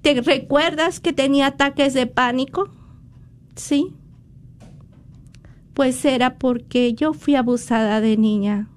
[0.00, 2.70] ¿Te recuerdas que tenía ataques de pánico?
[3.54, 3.94] Sí.
[5.74, 8.70] Pues era porque yo fui abusada de niña.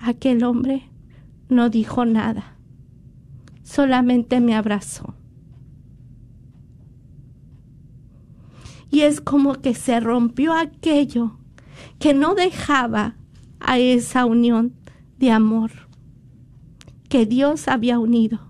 [0.00, 0.88] Aquel hombre
[1.48, 2.56] no dijo nada,
[3.62, 5.17] solamente me abrazó.
[8.90, 11.38] Y es como que se rompió aquello
[11.98, 13.16] que no dejaba
[13.60, 14.74] a esa unión
[15.18, 15.70] de amor
[17.08, 18.40] que Dios había unido.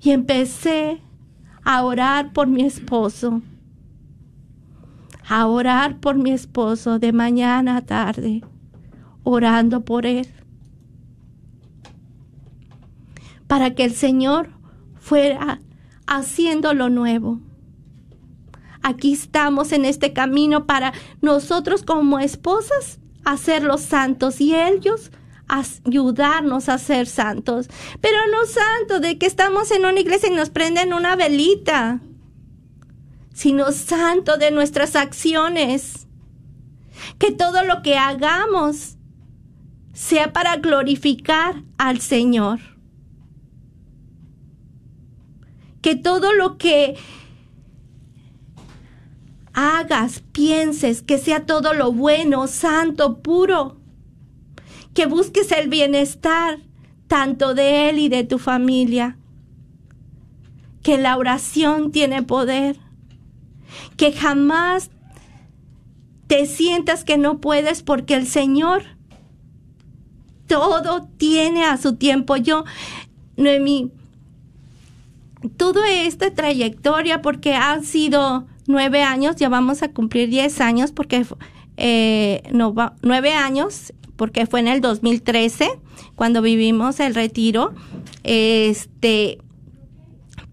[0.00, 1.00] Y empecé
[1.64, 3.42] a orar por mi esposo,
[5.28, 8.42] a orar por mi esposo de mañana a tarde,
[9.24, 10.28] orando por él,
[13.48, 14.50] para que el Señor
[15.00, 15.60] fuera
[16.06, 17.40] haciendo lo nuevo.
[18.82, 25.10] Aquí estamos en este camino para nosotros como esposas hacer los santos y ellos
[25.48, 27.68] ayudarnos a ser santos.
[28.00, 32.00] Pero no santo de que estamos en una iglesia y nos prenden una velita,
[33.34, 36.06] sino santo de nuestras acciones.
[37.18, 38.96] Que todo lo que hagamos
[39.92, 42.75] sea para glorificar al Señor
[45.86, 46.96] que todo lo que
[49.52, 53.76] hagas, pienses, que sea todo lo bueno, santo, puro,
[54.94, 56.58] que busques el bienestar
[57.06, 59.16] tanto de él y de tu familia.
[60.82, 62.80] Que la oración tiene poder.
[63.96, 64.90] Que jamás
[66.26, 68.82] te sientas que no puedes porque el Señor
[70.48, 72.34] todo tiene a su tiempo.
[72.34, 72.64] Yo,
[73.36, 73.92] Noemí,
[75.50, 81.24] toda esta trayectoria, porque han sido nueve años, ya vamos a cumplir diez años, porque
[81.76, 82.42] eh,
[83.02, 85.68] nueve años, porque fue en el 2013
[86.14, 87.74] cuando vivimos el retiro.
[88.24, 89.38] Este,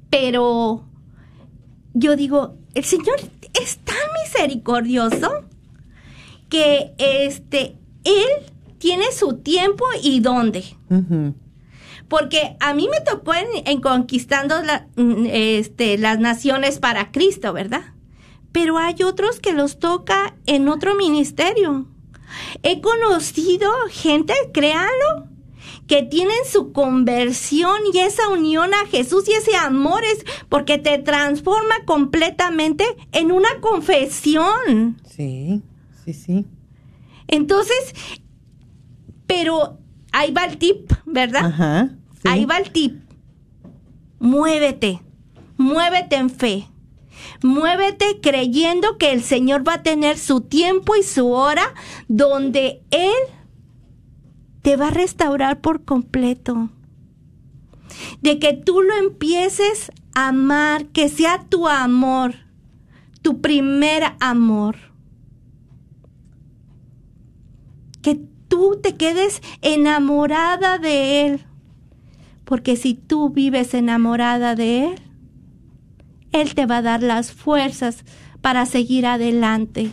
[0.09, 0.83] pero
[1.93, 3.15] yo digo, el Señor
[3.61, 5.45] es tan misericordioso
[6.49, 10.65] que este, Él tiene su tiempo y dónde.
[12.13, 14.53] Porque a mí me tocó en, conquistando
[14.97, 17.81] mm, este, las naciones para Cristo, ¿verdad?
[18.51, 21.87] Pero hay otros que los toca en otro ministerio.
[22.61, 25.27] He conocido gente, créanlo,
[25.87, 30.99] que tienen su conversión y esa unión a Jesús y ese amor es porque te
[30.99, 35.01] transforma completamente en una confesión.
[35.09, 35.63] Sí,
[36.05, 36.45] sí, sí.
[37.27, 37.95] Entonces,
[39.25, 39.79] pero
[40.11, 41.45] ahí va el tip, ¿verdad?
[41.45, 41.97] Ajá.
[42.25, 43.01] Ahí va el tip.
[44.19, 45.01] Muévete,
[45.57, 46.67] muévete en fe.
[47.41, 51.73] Muévete creyendo que el Señor va a tener su tiempo y su hora
[52.07, 53.13] donde Él
[54.61, 56.69] te va a restaurar por completo.
[58.21, 62.35] De que tú lo empieces a amar, que sea tu amor,
[63.21, 64.77] tu primer amor.
[68.01, 71.45] Que tú te quedes enamorada de Él.
[72.45, 74.95] Porque si tú vives enamorada de Él,
[76.31, 78.03] Él te va a dar las fuerzas
[78.41, 79.91] para seguir adelante.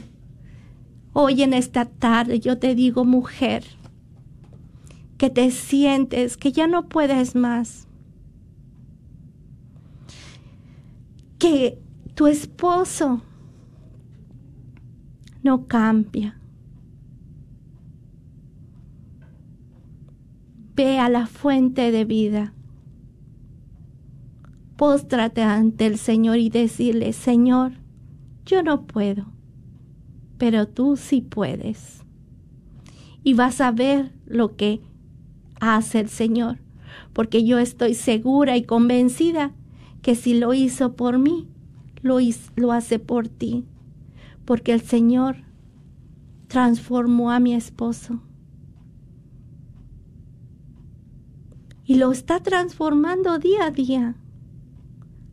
[1.13, 3.65] Hoy en esta tarde yo te digo, mujer,
[5.19, 7.87] que te sientes que ya no puedes más.
[11.39, 11.79] Que
[12.15, 13.23] tu esposo
[15.43, 16.40] no cambia.
[20.83, 22.55] Ve a la fuente de vida.
[24.79, 27.73] Póstrate ante el Señor y decirle, Señor,
[28.47, 29.27] yo no puedo,
[30.39, 32.03] pero tú sí puedes.
[33.23, 34.81] Y vas a ver lo que
[35.61, 36.61] hace el Señor,
[37.13, 39.53] porque yo estoy segura y convencida
[40.01, 41.47] que si lo hizo por mí,
[42.01, 42.17] lo,
[42.57, 43.67] lo hace por ti,
[44.47, 45.45] porque el Señor
[46.49, 48.23] transformó a mi esposo.
[51.91, 54.15] Y lo está transformando día a día,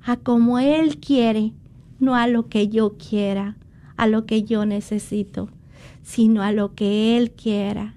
[0.03, 1.53] a como Él quiere,
[1.99, 3.57] no a lo que yo quiera,
[3.95, 5.49] a lo que yo necesito,
[6.01, 7.93] sino a lo que Él quiera.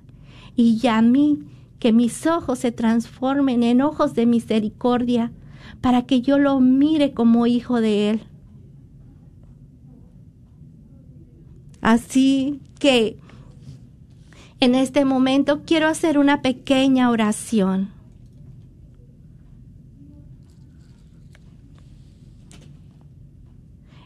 [0.56, 1.38] Y ya a mí,
[1.78, 5.32] que mis ojos se transformen en ojos de misericordia,
[5.80, 8.20] para que yo lo mire como hijo de Él.
[11.80, 13.16] Así que
[14.60, 17.98] en este momento quiero hacer una pequeña oración.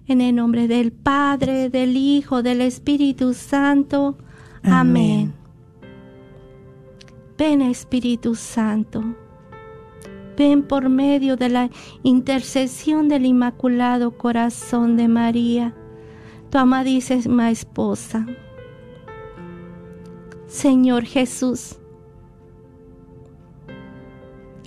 [0.06, 4.18] En el nombre del Padre, del Hijo, del Espíritu Santo.
[4.62, 5.32] Amén.
[5.32, 5.44] Amén.
[7.38, 9.02] Ven Espíritu Santo.
[10.36, 11.70] Ven por medio de la
[12.02, 15.74] intercesión del Inmaculado Corazón de María,
[16.50, 18.26] tu amadísima esposa.
[20.46, 21.78] Señor Jesús,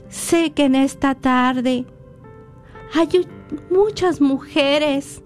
[0.10, 1.86] sé que en esta tarde
[2.94, 3.08] hay
[3.70, 5.24] muchas mujeres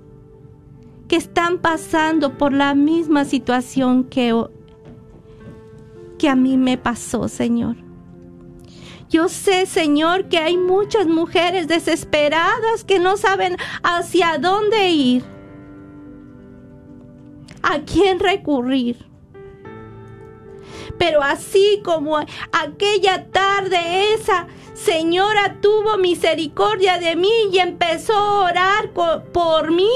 [1.12, 4.34] que están pasando por la misma situación que,
[6.18, 7.76] que a mí me pasó, Señor.
[9.09, 15.26] Yo sé, Señor, que hay muchas mujeres desesperadas que no saben hacia dónde ir,
[17.62, 19.05] a quién recurrir.
[20.97, 22.20] Pero así como
[22.53, 28.91] aquella tarde esa señora tuvo misericordia de mí y empezó a orar
[29.34, 29.91] por mí,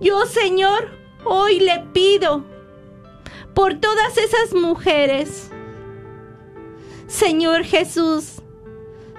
[0.00, 0.88] yo, Señor,
[1.24, 2.44] hoy le pido
[3.54, 5.50] por todas esas mujeres.
[7.06, 8.40] Señor Jesús,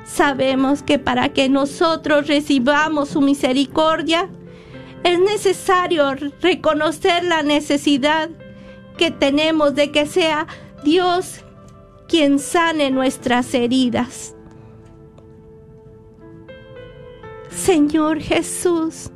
[0.06, 4.30] sabemos que para que nosotros recibamos su misericordia,
[5.04, 8.30] es necesario reconocer la necesidad
[8.98, 10.48] que tenemos de que sea
[10.84, 11.44] Dios
[12.08, 14.36] quien sane nuestras heridas.
[17.50, 19.12] Señor Jesús,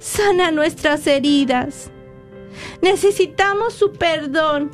[0.00, 1.92] sana nuestras heridas.
[2.82, 4.72] Necesitamos su perdón.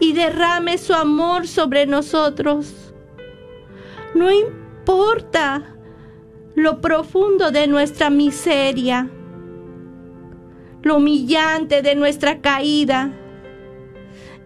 [0.00, 2.94] y derrame su amor sobre nosotros.
[4.14, 5.76] No importa
[6.54, 9.10] lo profundo de nuestra miseria,
[10.82, 13.12] lo humillante de nuestra caída.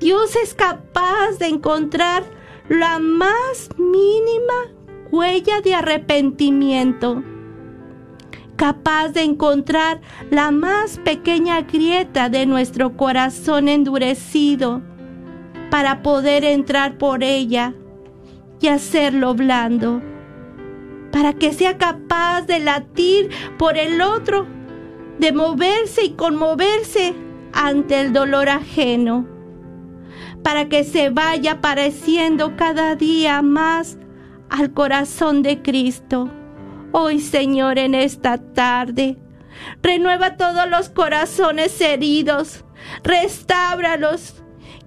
[0.01, 2.25] Dios es capaz de encontrar
[2.69, 4.73] la más mínima
[5.11, 7.23] huella de arrepentimiento,
[8.57, 10.01] capaz de encontrar
[10.31, 14.83] la más pequeña grieta de nuestro corazón endurecido
[15.71, 17.75] para poder entrar por ella
[18.61, 20.01] y hacerlo blando,
[21.11, 24.47] para que sea capaz de latir por el otro,
[25.19, 27.15] de moverse y conmoverse
[27.53, 29.27] ante el dolor ajeno,
[30.43, 33.99] para que se vaya pareciendo cada día más
[34.51, 36.31] al corazón de Cristo.
[36.95, 39.17] Hoy, Señor, en esta tarde,
[39.83, 42.67] renueva todos los corazones heridos,
[43.03, 44.35] restábralos,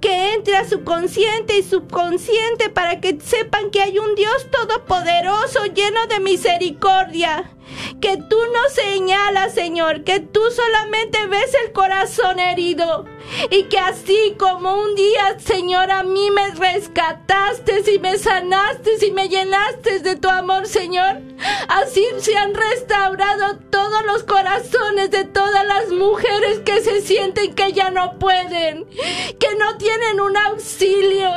[0.01, 5.65] que entre a su consciente y subconsciente para que sepan que hay un Dios todopoderoso
[5.73, 7.51] lleno de misericordia.
[7.99, 13.05] Que tú nos señalas, Señor, que tú solamente ves el corazón herido
[13.49, 19.11] y que así como un día, Señor, a mí me rescataste y me sanaste y
[19.11, 21.21] me llenaste de tu amor, Señor,
[21.67, 27.73] así se han restaurado todos los corazones de todas las mujeres que se sienten que
[27.73, 28.85] ya no pueden,
[29.39, 31.31] que no tienen un auxilio,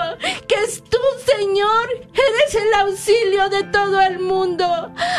[0.46, 4.64] que es tú, Señor, eres el auxilio de todo el mundo.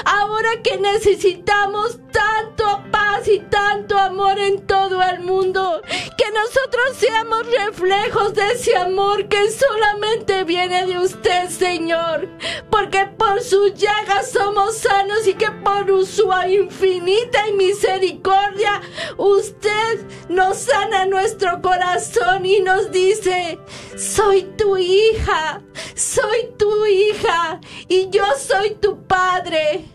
[0.05, 5.81] Ahora que necesitamos tanto paz y tanto amor en todo el mundo,
[6.17, 12.27] que nosotros seamos reflejos de ese amor que solamente viene de usted, Señor,
[12.69, 18.81] porque por sus llagas somos sanos y que por su infinita y misericordia
[19.17, 23.57] usted nos sana nuestro corazón y nos dice,
[23.97, 25.61] soy tu hija,
[25.95, 29.85] soy tu hija y yo soy tu padre.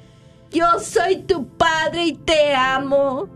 [0.50, 3.28] Yo soy tu padre y te amo.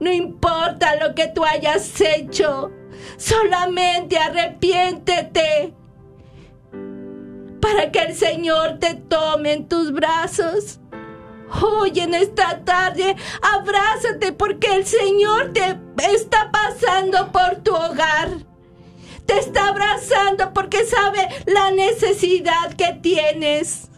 [0.00, 2.72] No importa lo que tú hayas hecho,
[3.18, 5.74] solamente arrepiéntete
[7.60, 10.80] para que el Señor te tome en tus brazos.
[11.62, 15.78] Hoy en esta tarde, abrázate porque el Señor te
[16.14, 18.30] está pasando por tu hogar.
[19.26, 23.89] Te está abrazando porque sabe la necesidad que tienes.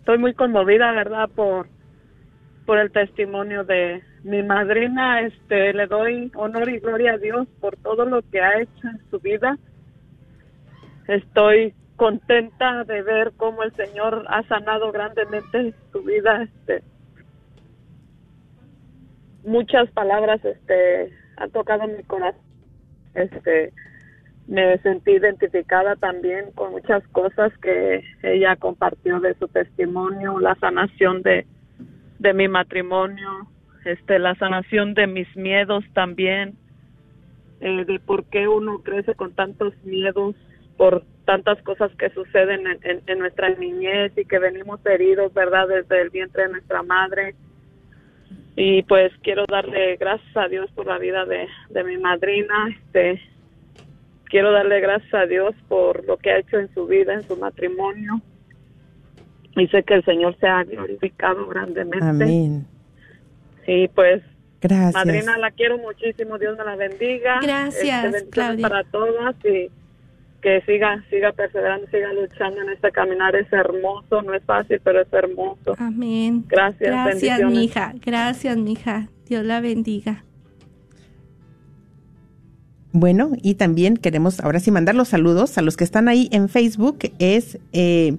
[0.00, 1.30] estoy muy conmovida, ¿verdad?
[1.34, 1.68] Por,
[2.66, 5.22] por el testimonio de mi madrina.
[5.22, 9.00] Este, le doy honor y gloria a Dios por todo lo que ha hecho en
[9.10, 9.56] su vida.
[11.08, 16.42] Estoy contenta de ver cómo el Señor ha sanado grandemente su vida.
[16.42, 16.82] Este,
[19.44, 22.40] muchas palabras, este, han tocado mi corazón.
[23.14, 23.72] Este,
[24.46, 31.22] me sentí identificada también con muchas cosas que ella compartió de su testimonio, la sanación
[31.22, 31.46] de,
[32.34, 33.28] mi matrimonio,
[33.84, 36.56] este, la sanación de mis miedos también,
[37.60, 40.34] eh, de por qué uno crece con tantos miedos
[40.76, 45.66] por tantas cosas que suceden en, en, nuestra niñez y que venimos heridos, ¿verdad?
[45.66, 47.34] Desde el vientre de nuestra madre.
[48.54, 52.68] Y pues quiero darle gracias a Dios por la vida de, de mi madrina.
[52.68, 53.18] Este,
[54.26, 57.34] quiero darle gracias a Dios por lo que ha hecho en su vida, en su
[57.38, 58.20] matrimonio.
[59.56, 62.04] Y sé que el Señor se ha glorificado grandemente.
[62.06, 62.66] Amén.
[63.64, 64.22] Sí, pues
[64.60, 64.92] Gracias.
[64.94, 66.36] Madrina, la quiero muchísimo.
[66.38, 67.40] Dios me la bendiga.
[67.40, 68.68] Gracias, Este, Claudia.
[68.68, 69.70] para todas y
[70.42, 73.34] que siga, siga perseverando, siga luchando en este caminar.
[73.36, 75.74] Es hermoso, no es fácil, pero es hermoso.
[75.78, 76.44] Amén.
[76.48, 77.94] Gracias, Gracias, mija.
[78.04, 79.08] Gracias, mija.
[79.26, 80.24] Dios la bendiga.
[82.92, 86.50] Bueno, y también queremos ahora sí mandar los saludos a los que están ahí en
[86.50, 86.98] Facebook.
[87.18, 88.16] Es eh,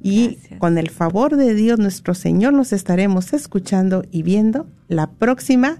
[0.00, 0.60] Y Gracias.
[0.60, 5.78] con el favor de Dios, nuestro Señor, nos estaremos escuchando y viendo la próxima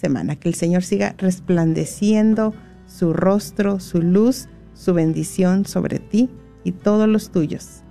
[0.00, 0.36] semana.
[0.36, 2.54] Que el Señor siga resplandeciendo
[2.86, 6.30] su rostro, su luz, su bendición sobre ti
[6.64, 7.82] y todos los tuyos.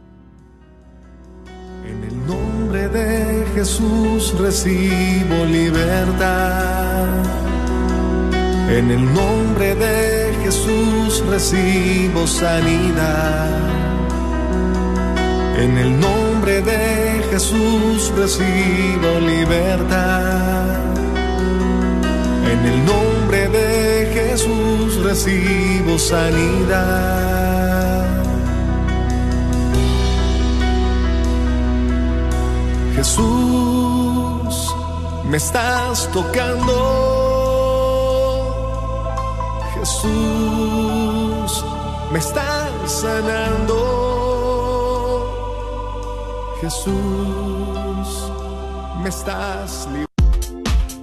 [1.88, 7.07] En el nombre de Jesús recibo libertad.
[8.70, 13.49] En el nombre de Jesús recibo sanidad.
[15.57, 20.98] En el nombre de Jesús recibo libertad.
[22.51, 27.49] En el nombre de Jesús recibo sanidad.
[32.95, 34.75] Jesús,
[35.29, 36.75] me estás tocando.
[39.75, 41.51] Jesús,
[42.11, 43.77] me estás sanando.
[46.61, 48.07] Jesús,
[49.01, 50.09] me estás librando.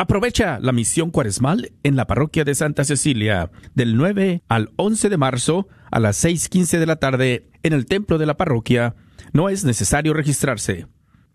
[0.00, 5.16] Aprovecha la misión cuaresmal en la parroquia de Santa Cecilia del 9 al 11 de
[5.16, 8.94] marzo a las 6.15 de la tarde en el templo de la parroquia.
[9.32, 10.86] No es necesario registrarse.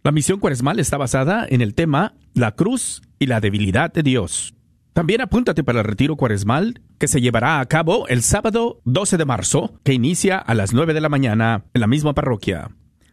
[0.01, 4.55] La misión cuaresmal está basada en el tema La cruz y la debilidad de Dios.
[4.93, 9.25] También apúntate para el retiro cuaresmal que se llevará a cabo el sábado 12 de
[9.25, 12.69] marzo, que inicia a las 9 de la mañana en la misma parroquia.